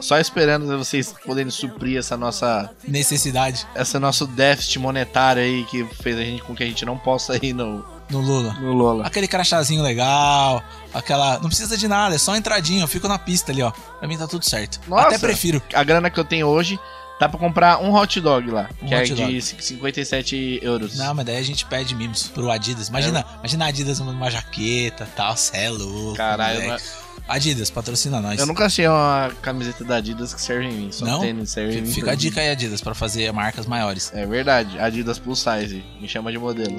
[0.00, 6.16] Só esperando vocês poderem suprir essa nossa, Necessidade esse nosso déficit monetário aí que fez
[6.18, 8.54] a gente com que a gente não possa ir no, no Lula.
[8.54, 9.06] no Lola.
[9.06, 11.38] Aquele crachazinho legal, aquela.
[11.38, 13.70] Não precisa de nada, é só entradinha, eu fico na pista ali, ó.
[13.70, 14.80] Pra mim tá tudo certo.
[14.88, 15.08] Nossa.
[15.08, 15.62] Até prefiro.
[15.72, 16.78] A grana que eu tenho hoje
[17.18, 19.32] dá pra comprar um hot dog lá, Um que é dog.
[19.32, 20.96] de 57 euros.
[20.96, 22.88] Não, mas daí a gente pede mimos pro Adidas.
[22.88, 26.16] Imagina, imagina a Adidas numa jaqueta tal, cê é louco.
[26.16, 26.84] Caralho, moleque.
[27.26, 28.38] Adidas, patrocina nós.
[28.38, 30.92] Eu nunca achei uma camiseta da Adidas que serve em mim.
[30.92, 31.20] Só Não?
[31.20, 31.90] tênis serve em mim.
[31.90, 34.12] Fica a dica aí, Adidas, pra fazer marcas maiores.
[34.14, 35.82] É verdade, Adidas Plus Size.
[36.00, 36.76] Me chama de modelo.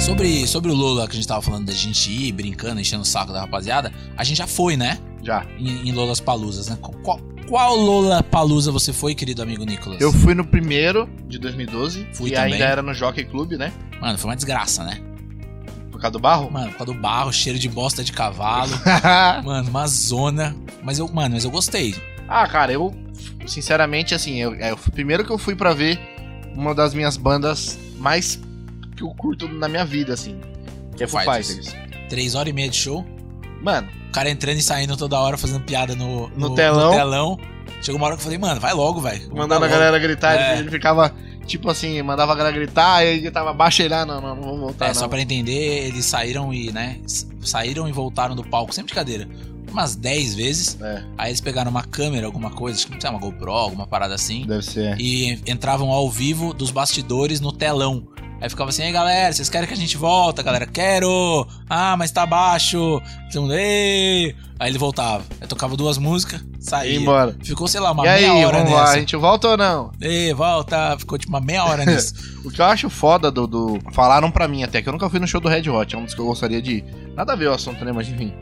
[0.00, 3.06] Sobre, sobre o Lola que a gente tava falando da gente ir brincando, enchendo o
[3.06, 4.98] saco da rapaziada, a gente já foi, né?
[5.24, 5.44] Já.
[5.58, 6.78] Em, em Lolas Palusas, né?
[6.80, 7.18] Qual,
[7.48, 10.00] qual Lola Palusa você foi, querido amigo Nicolas?
[10.00, 12.52] Eu fui no primeiro de 2012, Fui e também.
[12.52, 13.72] ainda era no Jockey Club, né?
[14.00, 15.00] Mano, foi uma desgraça, né?
[16.06, 16.50] Causa do barro.
[16.50, 18.70] Mano, por causa do barro, cheiro de bosta de cavalo.
[19.44, 20.54] mano, uma zona.
[20.82, 21.94] Mas eu, mano, mas eu gostei.
[22.28, 22.94] ah, cara, eu,
[23.46, 25.98] sinceramente, assim, eu, é, o primeiro que eu fui pra ver
[26.54, 28.40] uma das minhas bandas mais
[28.96, 30.40] que eu curto na minha vida, assim.
[30.96, 31.68] Que é Foo Fighters.
[31.70, 32.08] Fighters.
[32.08, 33.04] Três horas e meia de show.
[33.62, 36.92] Mano, O cara entrando e saindo toda hora, fazendo piada no, No telão.
[36.92, 37.38] telão.
[37.82, 39.28] Chegou uma hora que eu falei, mano, vai logo, velho.
[39.34, 40.58] mandando a galera gritar, É.
[40.58, 41.12] ele ficava,
[41.46, 44.42] tipo assim, mandava a galera gritar, aí ele tava baixo ele, ah, não, não, não
[44.42, 44.94] vamos voltar, É, não.
[44.94, 46.98] só pra entender, eles saíram e, né,
[47.42, 49.28] saíram e voltaram do palco, sem brincadeira,
[49.70, 50.78] umas 10 vezes.
[50.80, 53.86] É, Aí eles pegaram uma câmera, alguma coisa, acho que não sei, uma GoPro, alguma
[53.86, 54.46] parada assim.
[54.46, 54.98] deve ser.
[55.00, 58.06] E entravam ao vivo dos bastidores no telão.
[58.40, 60.42] Aí ficava assim, aí galera, vocês querem que a gente volta?
[60.42, 61.46] Galera, quero!
[61.68, 63.00] Ah, mas tá baixo!
[63.32, 65.22] Todo mundo, "Ei!" Aí ele voltava.
[65.40, 66.92] Aí tocava duas músicas, saía.
[66.92, 67.34] E embora.
[67.42, 68.82] Ficou, sei lá, uma e aí, meia hora vamos nessa.
[68.84, 69.90] lá, a gente volta ou não?
[70.00, 70.96] Ei, volta!
[70.98, 72.14] Ficou tipo uma meia hora nisso.
[72.46, 75.18] O que eu acho foda do, do- Falaram pra mim até, que eu nunca fui
[75.18, 76.84] no show do Red Hot, é um dos que eu gostaria de ir.
[77.16, 77.90] Nada a ver o assunto, né?
[77.90, 78.32] Mas enfim.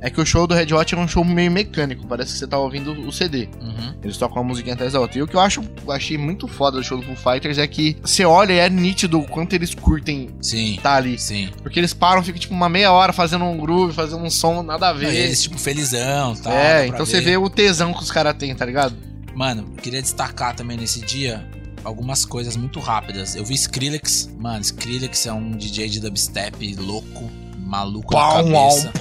[0.00, 2.46] É que o show do Red Hot é um show meio mecânico, parece que você
[2.46, 3.48] tá ouvindo o CD.
[3.60, 3.94] Uhum.
[4.02, 5.18] Eles tocam uma musiquinha atrás da outra.
[5.18, 7.96] E o que eu acho, achei muito foda do show do Foo Fighters é que
[8.02, 10.78] você olha e é nítido o quanto eles curtem Sim.
[10.82, 11.18] tá ali.
[11.18, 11.50] Sim.
[11.62, 14.88] Porque eles param, ficam tipo uma meia hora fazendo um groove, fazendo um som nada
[14.88, 15.12] a ver.
[15.12, 16.52] Eles, tipo, felizão e tal.
[16.52, 18.94] dá é, então você vê o tesão que os caras têm, tá ligado?
[19.34, 21.46] Mano, eu queria destacar também nesse dia
[21.86, 23.36] algumas coisas muito rápidas.
[23.36, 24.30] Eu vi Skrillex.
[24.38, 27.30] Mano, Skrillex é um DJ de dubstep louco,
[27.66, 28.92] maluco Pau, na cabeça.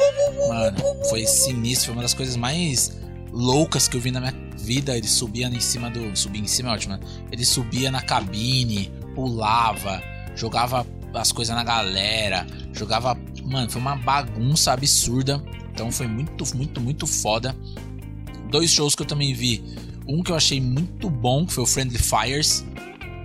[0.49, 0.77] Mano,
[1.09, 1.87] foi sinistro.
[1.87, 2.97] Foi uma das coisas mais
[3.31, 4.97] loucas que eu vi na minha vida.
[4.97, 6.15] Ele subia em cima do.
[6.15, 6.99] Subia em cima é ótimo, né?
[7.31, 10.01] Ele subia na cabine, pulava,
[10.35, 13.17] jogava as coisas na galera, jogava.
[13.43, 15.41] Mano, foi uma bagunça absurda.
[15.71, 17.55] Então foi muito, muito, muito foda.
[18.49, 19.63] Dois shows que eu também vi.
[20.07, 22.65] Um que eu achei muito bom, que foi o Friendly Fires.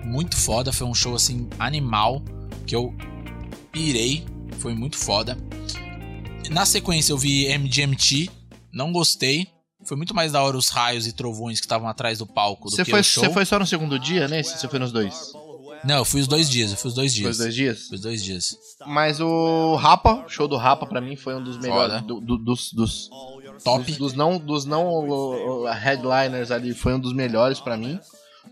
[0.04, 2.22] Muito foda, foi um show assim animal
[2.66, 2.92] que eu
[3.70, 4.24] pirei,
[4.60, 5.36] foi muito foda.
[6.50, 8.30] Na sequência eu vi MGMT,
[8.72, 9.46] não gostei.
[9.84, 12.76] Foi muito mais da hora os raios e trovões que estavam atrás do palco do
[12.76, 13.24] Você que foi, o show.
[13.24, 14.42] você foi só no segundo dia, né?
[14.42, 15.32] Você foi nos dois?
[15.82, 17.30] Não, eu fui os dois dias, eu fui os dois Foi dias.
[17.32, 17.86] os dois dias?
[17.88, 18.56] Fui os dois dias.
[18.86, 22.02] Mas o Rapa, o show do Rapa pra mim foi um dos melhores.
[22.02, 23.08] Do- do- dos, dos,
[23.64, 23.82] Top.
[23.84, 27.98] dos, dos não, dos não uh, uh, headliners ali, foi um dos melhores pra mim.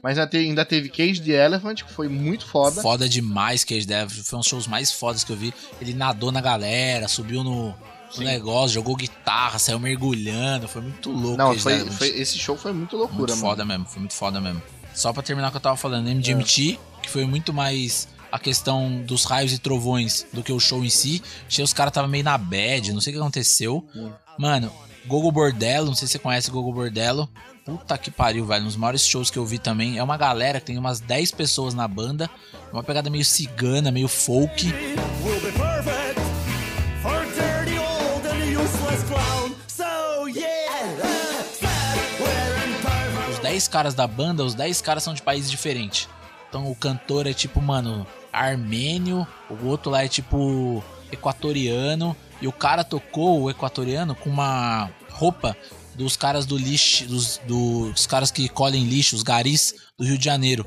[0.03, 2.81] Mas ainda teve, ainda teve Cage the Elephant, que foi muito foda.
[2.81, 4.11] Foda demais, Cage Dev.
[4.11, 5.53] Foi um dos shows mais fodas que eu vi.
[5.81, 7.71] Ele nadou na galera, subiu no,
[8.17, 11.37] o negócio, jogou guitarra, saiu mergulhando, foi muito louco.
[11.37, 13.41] Não, eles foi, foi- esse show foi muito loucura, muito mano.
[13.43, 14.63] foda mesmo, foi muito foda mesmo.
[14.95, 19.03] Só pra terminar o que eu tava falando, MGMT, que foi muito mais a questão
[19.03, 21.23] dos raios e trovões do que o show em si.
[21.47, 23.87] Achei os caras tava meio na bad, não sei o que aconteceu.
[24.39, 24.71] Mano,
[25.07, 27.29] Gogo Bordello, não sei se você conhece Gogo Bordello.
[27.69, 28.65] Puta que pariu, velho.
[28.65, 29.99] Nos maiores shows que eu vi também.
[29.99, 32.31] É uma galera que tem umas 10 pessoas na banda.
[32.73, 34.73] Uma pegada meio cigana, meio folk.
[43.31, 46.09] Os 10 caras da banda, os 10 caras são de países diferentes.
[46.49, 52.53] Então o cantor é tipo, mano, armênio, o outro lá é tipo equatoriano, e o
[52.53, 55.55] cara tocou o equatoriano com uma roupa
[55.99, 60.25] dos caras do lixo, dos, dos caras que colhem lixo, os garis do Rio de
[60.25, 60.65] Janeiro.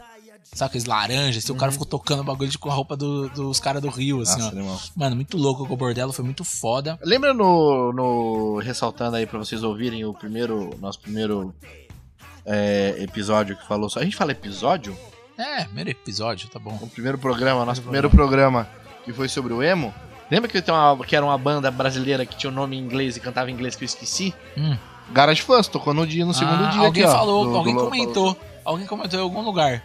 [0.53, 1.45] Sabe aqueles laranjas?
[1.45, 4.19] E o cara ficou tocando o bagulho com a roupa do- dos caras do Rio,
[4.21, 4.59] assim, Nossa, ó.
[4.59, 4.79] animal.
[4.95, 6.99] Mano, muito louco o Bordello, foi muito foda.
[7.01, 8.59] Lembra no, no.
[8.59, 10.71] Ressaltando aí pra vocês ouvirem o primeiro.
[10.82, 11.55] Nosso primeiro
[12.45, 14.01] é, episódio que falou só.
[14.01, 14.93] A gente fala episódio?
[15.38, 16.77] É, primeiro episódio, tá bom.
[16.82, 18.67] O primeiro programa, nosso primeiro programa
[19.05, 19.93] que foi sobre o emo.
[20.29, 23.19] Lembra que, uma, que era uma banda brasileira que tinha o nome em inglês e
[23.19, 24.34] cantava em inglês que eu esqueci?
[24.57, 24.77] Hum.
[25.14, 27.74] Garage Fuzz, tocou no dia, no segundo Ah, dia alguém aqui, falou, do- do alguém
[27.76, 28.05] Lollapalooza.
[28.14, 28.38] comentou.
[28.64, 29.84] Alguém comentou em algum lugar.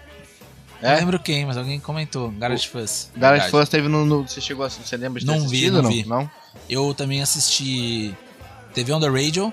[0.83, 0.91] É?
[0.93, 2.31] Não lembro quem, mas alguém comentou.
[2.33, 3.11] Garage Fuzz.
[3.17, 3.51] Garage.
[3.51, 4.69] Fuzz teve no, no- Você chegou a.
[4.71, 5.83] Você lembra de ter Não vi, assistido?
[5.83, 6.05] não vi.
[6.07, 6.31] Não?
[6.69, 8.15] Eu também assisti
[8.75, 9.53] TV on the Radio.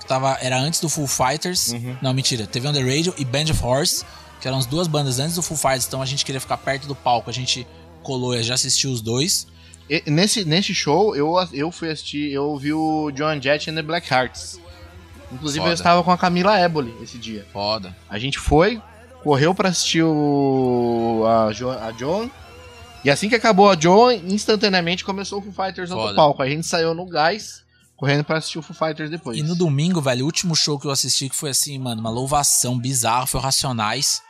[0.00, 1.68] Que tava, era antes do Full Fighters.
[1.72, 1.96] Uhum.
[2.00, 2.46] Não, mentira.
[2.46, 4.04] TV on the Radio e Band of Horse.
[4.40, 5.86] Que eram as duas bandas antes do Full Fighters.
[5.86, 7.28] Então a gente queria ficar perto do palco.
[7.28, 7.66] A gente
[8.02, 9.46] colou e já assistiu os dois.
[9.90, 12.32] E- nesse, nesse show, eu, eu fui assistir.
[12.32, 14.60] Eu ouvi o John Jett and the Black Hearts.
[15.32, 15.70] Inclusive, Foda.
[15.70, 17.46] eu estava com a Camila Eboli esse dia.
[17.52, 17.96] Foda.
[18.08, 18.80] A gente foi,
[19.22, 22.30] correu pra assistir o, a, jo, a John.
[23.04, 26.42] E assim que acabou a John, instantaneamente começou o Foo Fighters no palco.
[26.42, 27.62] A gente saiu no gás,
[27.96, 29.36] correndo pra assistir o Foo Fighters depois.
[29.38, 32.10] E no domingo, velho, o último show que eu assisti que foi assim, mano, uma
[32.10, 34.22] louvação bizarra, foi o Racionais.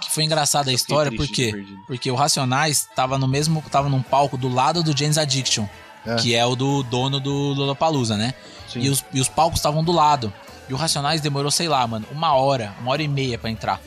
[0.00, 1.52] Que foi engraçada a história, por quê?
[1.88, 5.66] Porque o Racionais tava no mesmo, tava num palco do lado do James Addiction,
[6.06, 6.14] É.
[6.14, 8.32] que é o do dono do Lollapalooza, né?
[8.68, 8.82] Sim.
[8.82, 10.32] E os, e os palcos estavam do lado.
[10.70, 13.82] E o Racionais demorou, sei lá, mano, uma hora, uma hora e meia pra entrar.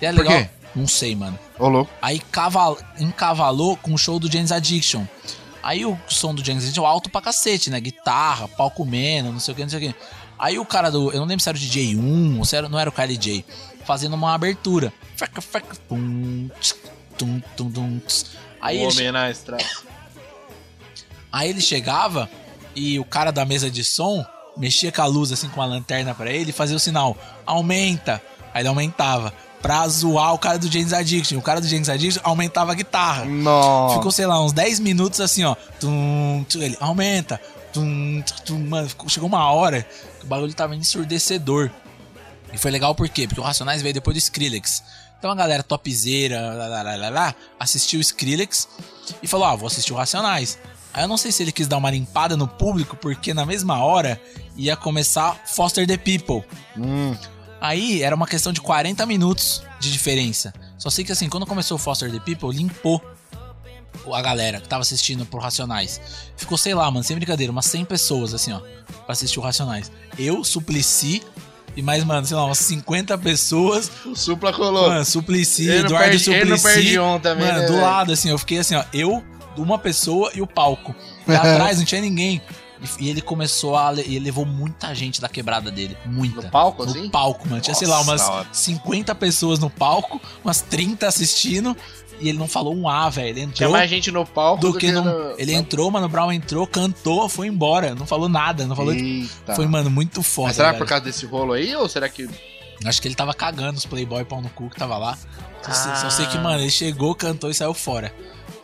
[0.00, 0.38] E é Por legal.
[0.38, 0.48] quê?
[0.74, 1.38] Não sei, mano.
[1.58, 1.92] Ô, louco.
[2.00, 5.04] Aí caval, encavalou com o show do James Addiction.
[5.62, 7.78] Aí o som do James Addiction é alto pra cacete, né?
[7.78, 9.98] Guitarra, palco menos, não sei o que, não sei o que.
[10.38, 11.12] Aí o cara do.
[11.12, 13.44] Eu não lembro se era o DJ 1 ou se era, não era o KLJ.
[13.84, 14.94] Fazendo uma abertura.
[15.16, 16.48] Freca, freca, pum,
[17.18, 18.00] tum, tum, tum.
[18.62, 19.62] Aí o ele, na estrada.
[21.30, 22.30] Aí ele chegava
[22.74, 24.24] e o cara da mesa de som
[24.56, 28.22] mexia com a luz assim com a lanterna pra ele e fazia o sinal: aumenta.
[28.52, 29.32] Aí ele aumentava.
[29.60, 31.38] Pra zoar o cara do James Addiction.
[31.38, 33.24] O cara do James Addiction aumentava a guitarra.
[33.24, 33.94] Nossa.
[33.96, 35.56] Ficou, sei lá, uns 10 minutos assim, ó.
[35.80, 37.40] Tum, tum, ele aumenta.
[37.72, 39.82] Tum, tum, mano, chegou uma hora
[40.20, 41.70] que o bagulho tava ensurdecedor.
[42.52, 43.26] E foi legal por quê?
[43.26, 44.82] Porque o Racionais veio depois do Skrillex.
[45.18, 48.68] Então a galera topzeira, lá, lá, lá, lá, lá, assistiu o Skrillex
[49.22, 50.58] e falou: Ah, vou assistir o Racionais.
[50.94, 53.84] Aí eu não sei se ele quis dar uma limpada no público, porque na mesma
[53.84, 54.20] hora
[54.56, 56.42] ia começar Foster the People.
[56.78, 57.14] Hum,
[57.60, 60.52] Aí era uma questão de 40 minutos de diferença.
[60.78, 63.02] Só sei que assim, quando começou o Foster the People, limpou
[64.12, 66.00] a galera que tava assistindo pro Racionais.
[66.36, 69.90] Ficou, sei lá, mano, sem brincadeira, umas 100 pessoas, assim, ó, pra assistir o Racionais.
[70.18, 71.22] Eu, Suplicy
[71.76, 73.90] e mais, mano, sei lá, umas 50 pessoas.
[74.04, 74.88] o Supla colou.
[74.90, 76.80] Mano, Suplicy, Ele Eduardo perde- ele não Suplicy.
[76.82, 77.82] perde um também, mano, né, do velho?
[77.84, 79.24] lado, assim, eu fiquei assim, ó, eu,
[79.56, 80.94] uma pessoa e o palco.
[81.26, 82.40] E atrás não tinha ninguém.
[83.00, 83.90] E, ele começou a.
[83.90, 85.96] le- Ele levou muita gente da quebrada dele.
[86.04, 86.42] Muita.
[86.42, 87.08] No palco, No assim?
[87.08, 87.60] palco, mano.
[87.62, 88.48] Tinha, sei lá, Nossa, umas da hora.
[88.52, 91.74] 50 pessoas no palco, umas 30 assistindo.
[92.20, 93.28] E ele não falou um A, velho.
[93.28, 93.70] Ele Tinha entrou.
[93.72, 95.02] mais gente no palco do que no...
[95.02, 96.06] no- Ele entrou, mano.
[96.06, 97.94] O Brown entrou, cantou, foi embora.
[97.94, 98.66] Não falou nada.
[98.66, 98.92] Não falou.
[98.92, 99.54] Eita.
[99.54, 100.48] Foi, mano, muito foda.
[100.48, 100.78] Mas será velho.
[100.78, 102.28] por causa desse rolo aí ou será que.
[102.84, 105.16] Acho que ele tava cagando os Playboy pau no cu que tava lá.
[105.62, 106.40] Só, sei- só sei que, Ah.
[106.42, 108.12] mano, ele chegou, cantou e saiu fora.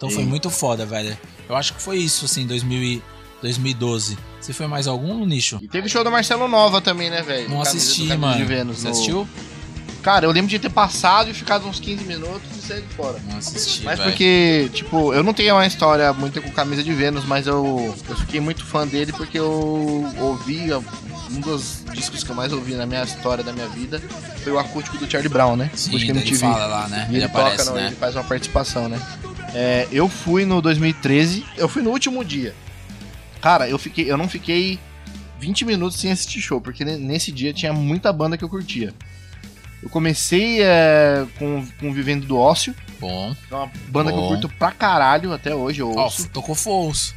[0.01, 1.17] Então foi muito foda, velho.
[1.47, 3.03] Eu acho que foi isso, assim, 2000 e
[3.43, 4.17] 2012.
[4.41, 5.59] Você foi mais algum no nicho?
[5.61, 7.51] E teve show do Marcelo Nova também, né, velho?
[7.51, 8.39] Não assisti, mano.
[8.39, 9.29] De Vênus, Você no- assistiu?
[10.03, 13.21] Cara, eu lembro de ter passado e ficado uns 15 minutos e saído fora.
[13.29, 14.11] Não assisti, Mas velho.
[14.11, 18.17] porque, tipo, eu não tenho uma história muito com camisa de Vênus, mas eu, eu
[18.17, 20.73] fiquei muito fã dele porque eu ouvi
[21.31, 24.01] um dos discos que eu mais ouvi na minha história da minha vida
[24.43, 25.71] foi o acústico do Charlie Brown, né?
[25.75, 27.07] Sim, Acústico ele fala lá, né?
[27.09, 27.87] E Ele ele, aparece, toca, né?
[27.89, 29.01] ele faz uma participação, né?
[29.55, 32.55] É, eu fui no 2013, eu fui no último dia.
[33.41, 34.79] Cara, eu fiquei, eu não fiquei
[35.39, 38.93] 20 minutos sem assistir show, porque ne- nesse dia tinha muita banda que eu curtia.
[39.83, 43.35] Eu comecei é, com, com Vivendo do Ócio, Bom.
[43.51, 44.29] é uma banda que eu Bom.
[44.29, 45.95] curto pra caralho até hoje, eu
[46.33, 47.15] tocou Fouls.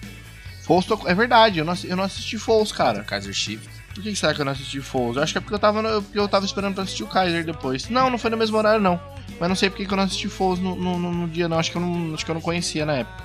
[0.64, 1.10] Foles tocou.
[1.10, 3.04] É verdade, eu não, eu não assisti Foles, cara.
[3.04, 3.73] Kaiser Chiefs.
[3.94, 4.78] Por que será que eu não assisti?
[4.78, 7.08] Eu acho que é porque eu tava, no- porque eu tava esperando pra assistir o
[7.08, 7.90] Kaiser depois.
[7.90, 9.00] Não, não foi no mesmo horário, não.
[9.40, 11.60] Mas não sei porque que eu não assisti Foles no, no, no- dia, não.
[11.60, 12.14] Acho que, eu não.
[12.14, 13.24] acho que eu não conhecia na época.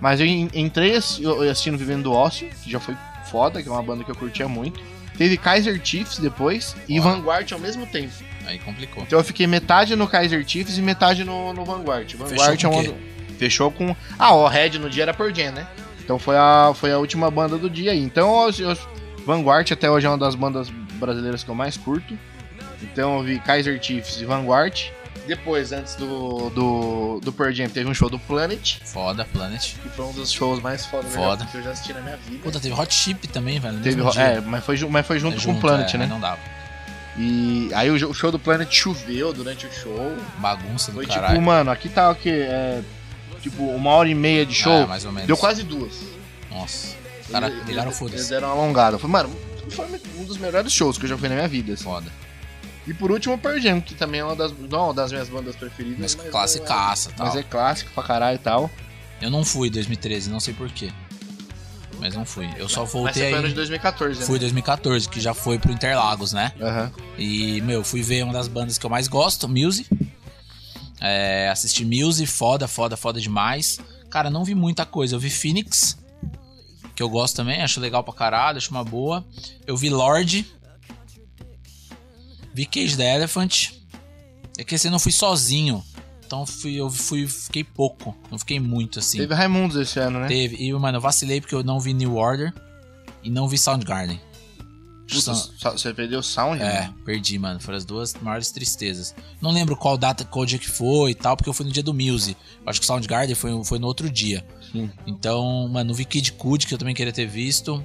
[0.00, 2.96] Mas eu en- entrei assistindo Vivendo do Ócio, que já foi
[3.30, 4.80] foda, que é uma banda que eu curtia muito.
[5.16, 7.02] Teve Kaiser Chiefs depois e Ó.
[7.02, 8.12] Vanguard ao mesmo tempo.
[8.46, 9.02] Aí complicou.
[9.02, 12.14] Então eu fiquei metade no Kaiser Chiefs e metade no, no Vanguard.
[12.14, 12.94] Vanguard Fechou é uma-
[13.36, 13.96] Fechou com.
[14.18, 15.66] Ah, o Red no dia era por Jam, né?
[16.00, 18.00] Então foi a, foi a última banda do dia aí.
[18.02, 18.78] Então eu, eu-
[19.28, 22.18] Vanguard até hoje é uma das bandas brasileiras que eu mais curto.
[22.82, 24.86] Então eu vi Kaiser Chiefs e Vanguard.
[25.26, 29.74] Depois, antes do, do, do Pearl Jam, teve um show do Planet, Foda, Planet.
[29.74, 31.44] que foi um dos shows mais fodas Foda.
[31.44, 32.42] que eu já assisti na minha vida.
[32.42, 33.78] Puta, teve Hot Chip também, velho.
[33.80, 36.06] Teve, é, mas foi, mas foi junto, É com o Planet, é, né?
[36.06, 36.40] Não dava.
[37.18, 40.16] E aí o o show do Planet choveu durante o show.
[40.38, 41.34] Bagunça do Foi caralho.
[41.34, 42.46] tipo, mano, aqui tá o quê?
[42.48, 42.80] É,
[43.42, 44.72] tipo, uma hora e meia de show.
[44.72, 45.26] É, mais ou menos.
[45.26, 45.92] Deu quase duas.
[46.50, 46.96] Nossa.
[47.30, 48.12] Cara, Eles- ligaram eles-.
[48.12, 48.98] Eles deram uma alongada.
[48.98, 49.30] Foi, mano,
[49.70, 49.86] foi
[50.18, 51.72] um dos melhores shows que eu já fui na minha vida.
[51.74, 51.84] assim.
[51.84, 52.10] Foda.
[52.86, 55.28] E por último, o Pearl Jam, que também é uma das, não uma das minhas
[55.28, 55.98] bandas preferidas.
[56.00, 57.26] Mas mas classicaça, é, tal.
[57.26, 58.70] Mas é clássico pra caralho e tal.
[59.20, 60.90] Eu não fui em 2013, não sei porquê.
[62.00, 62.48] Mas não fui.
[62.56, 63.48] Eu só Mas voltei você foi ano aí.
[63.48, 64.38] de 2014, Fui em né?
[64.40, 66.52] 2014, que já foi pro Interlagos, né?
[66.62, 66.92] Aham.
[67.18, 69.84] E, meu, fui ver uma das bandas que eu mais gosto, Muse.
[71.00, 73.78] É, assisti Muse, foda, foda, foda demais.
[74.10, 75.16] Cara, não vi muita coisa.
[75.16, 75.98] Eu vi Phoenix,
[76.98, 79.24] que eu gosto também, acho legal pra caralho, acho uma boa.
[79.64, 80.44] Eu vi Lorde.
[82.52, 83.70] Vi Cage the Elephant.
[84.58, 85.80] É que esse eu não fui sozinho.
[86.26, 88.16] Então fui, eu fui, fiquei pouco.
[88.32, 89.18] Não fiquei muito assim.
[89.18, 90.26] Teve Raimundos esse ano, né?
[90.26, 90.56] Teve.
[90.56, 92.52] E, mano, eu vacilei porque eu não vi New Order
[93.22, 94.20] e não vi Soundgarden.
[95.08, 95.32] Puta,
[95.72, 96.94] você perdeu o sound, é, né?
[97.04, 97.58] perdi, mano.
[97.58, 99.14] Foram as duas maiores tristezas.
[99.40, 101.82] Não lembro qual data, qual dia que foi e tal, porque eu fui no dia
[101.82, 102.36] do Muse.
[102.66, 104.44] Acho que o Soundgarden foi, foi no outro dia.
[104.70, 104.90] Sim.
[105.06, 107.82] Então, mano, vi Kid Cudi, que eu também queria ter visto.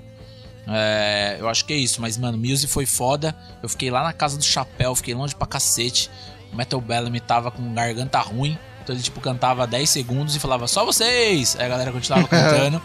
[0.68, 3.36] É, eu acho que é isso, mas, mano, Muse foi foda.
[3.62, 6.10] Eu fiquei lá na casa do chapéu, fiquei longe pra cacete.
[6.52, 8.58] O Metal Bellamy tava com garganta ruim.
[8.84, 11.56] Então ele, tipo, cantava 10 segundos e falava, só vocês!
[11.58, 12.82] Aí a galera continuava cantando.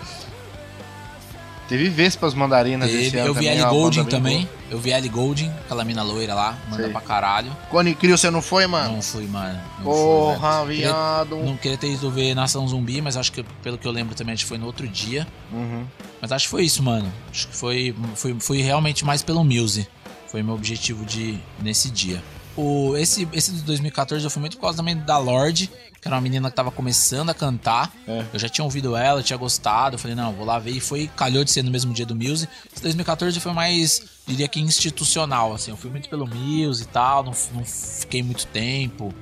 [1.69, 4.49] Teve Vespas Mandarinas esse Teve, ano eu vi também, Ellie é bem também.
[4.71, 6.93] Eu vi Ellie Golding, aquela mina loira lá, manda Sei.
[6.93, 7.51] pra caralho.
[7.51, 7.67] boa.
[7.71, 8.95] Cone Crew, você não foi, mano?
[8.95, 9.61] Não fui, mano.
[9.79, 10.77] Não Porra, fui, velho.
[10.79, 11.37] Queria- viado.
[11.37, 14.33] Não queria ter ido ver Nação Zumbi, mas acho que, pelo que eu lembro também,
[14.33, 15.27] acho que foi no outro dia.
[15.53, 15.85] Uhum.
[16.23, 17.13] Mas acho que foi isso, mano.
[17.31, 19.87] Acho que foi, foi, foi realmente mais pelo Muse.
[20.27, 22.23] Foi meu objetivo de nesse dia.
[22.57, 26.15] O, esse, esse de 2014 eu fui muito por causa também da Lorde, que era
[26.15, 27.93] uma menina que tava começando a cantar.
[28.07, 28.25] É.
[28.33, 29.97] Eu já tinha ouvido ela, tinha gostado.
[29.97, 30.71] Eu falei, não, vou lá ver.
[30.71, 32.49] E foi, calhou de ser no mesmo dia do Muse.
[32.73, 35.71] Esse 2014 foi mais, diria que institucional, assim.
[35.71, 39.13] Eu fui muito pelo Muse e tal, não, não fiquei muito tempo.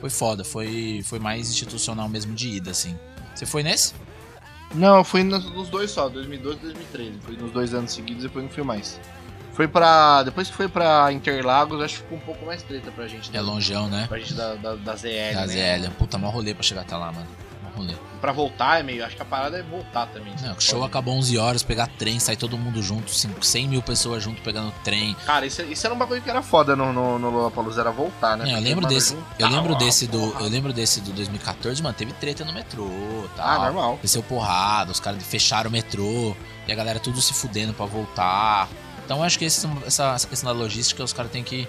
[0.00, 2.96] Foi foda, foi, foi mais institucional mesmo de ida, assim.
[3.34, 3.94] Você foi nesse?
[4.74, 7.18] Não, eu fui nos dois só, 2012 e 2013.
[7.22, 9.00] Fui nos dois anos seguidos e depois não fui mais.
[9.56, 10.22] Foi pra.
[10.22, 13.30] Depois que foi pra Interlagos, acho que ficou um pouco mais treta pra gente.
[13.30, 13.40] É né?
[13.40, 14.04] longeão, né?
[14.06, 15.34] Pra gente da, da, da ZL.
[15.34, 15.78] Da né?
[15.78, 15.90] ZL.
[15.98, 17.26] Puta, mó rolê pra chegar até lá, mano.
[17.62, 17.94] Mó rolê.
[18.20, 19.02] Pra voltar é meio.
[19.02, 20.34] Acho que a parada é voltar também.
[20.42, 23.42] Não, Você o show pode- acabou 11 horas, pegar trem, sair todo mundo junto, cinco-
[23.42, 25.16] 100 mil pessoas junto pegando trem.
[25.24, 28.36] Cara, isso, isso era um bagulho que era foda no, no, no Lollapalooza, era voltar,
[28.36, 28.44] né?
[28.44, 31.94] Não, eu lembro desse, eu lembro uma desse do, eu lembro desse do 2014, mano,
[31.94, 32.90] teve treta no metrô,
[33.34, 33.46] tal.
[33.48, 33.98] Ah, normal.
[34.02, 36.36] Desceu porrada, os caras fecharam o metrô
[36.68, 38.68] e a galera tudo se fudendo pra voltar.
[39.06, 41.66] Então acho que esse- essa, essa questão da logística os caras têm que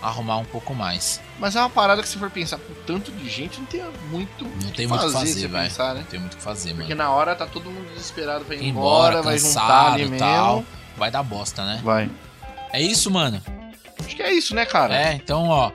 [0.00, 1.20] arrumar um pouco mais.
[1.40, 4.44] Mas é uma parada que se for pensar com tanto de gente, não tem muito
[4.44, 5.52] Não tem muito o que fazer, velho.
[5.52, 5.94] né?
[5.96, 7.10] Não tem muito o que fazer, Porque mano.
[7.10, 10.18] na hora tá todo mundo desesperado pra ir embora, embora, vai juntar ali e mesmo.
[10.24, 10.64] tal.
[10.96, 11.80] Vai dar bosta, né?
[11.82, 12.08] Vai.
[12.72, 13.42] É isso, mano.
[14.04, 14.94] Acho que é isso, né, cara?
[14.96, 15.72] É, então, ó.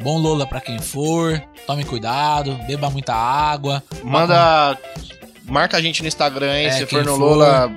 [0.00, 1.42] Bom Lola pra quem for.
[1.66, 3.82] Tome cuidado, beba muita água.
[4.02, 4.78] Manda.
[5.46, 7.18] Marca a gente no Instagram aí, É, se for no for.
[7.36, 7.70] Lola,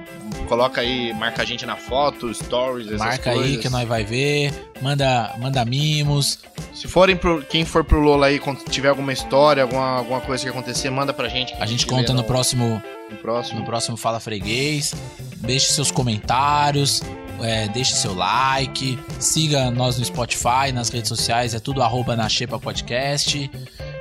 [0.48, 3.46] coloca aí, marca a gente na foto, stories, essas Marca coisas.
[3.46, 4.54] aí que nós vai ver.
[4.82, 6.40] Manda, manda mimos.
[6.74, 7.42] Se forem pro.
[7.44, 11.14] Quem for pro Lola aí, quando tiver alguma história, alguma, alguma coisa que acontecer, manda
[11.14, 11.54] pra gente.
[11.60, 13.60] A gente conta no próximo, no próximo.
[13.60, 14.94] no próximo Fala Freguês.
[15.38, 17.02] Deixe seus comentários.
[17.44, 18.98] É, deixe seu like.
[19.20, 21.54] Siga nós no Spotify, nas redes sociais.
[21.54, 23.50] É tudo arroba na Xepa Podcast.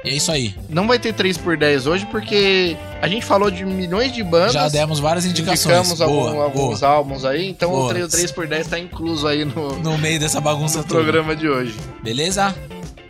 [0.05, 0.55] E é isso aí.
[0.69, 4.53] Não vai ter 3x10 hoje porque a gente falou de milhões de bandas.
[4.53, 5.65] Já demos várias indicações.
[5.91, 6.93] Indicamos Boa, algum- alguns boa.
[6.93, 7.87] álbuns aí, então Boa.
[7.87, 11.03] o 3, 3x10 tá incluso aí no, No meio dessa bagunça toda.
[11.03, 11.75] programa de hoje.
[12.03, 12.55] Beleza?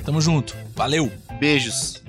[0.05, 0.57] Tamo junto.
[0.75, 1.11] Valeu!
[1.39, 2.01] Beijos.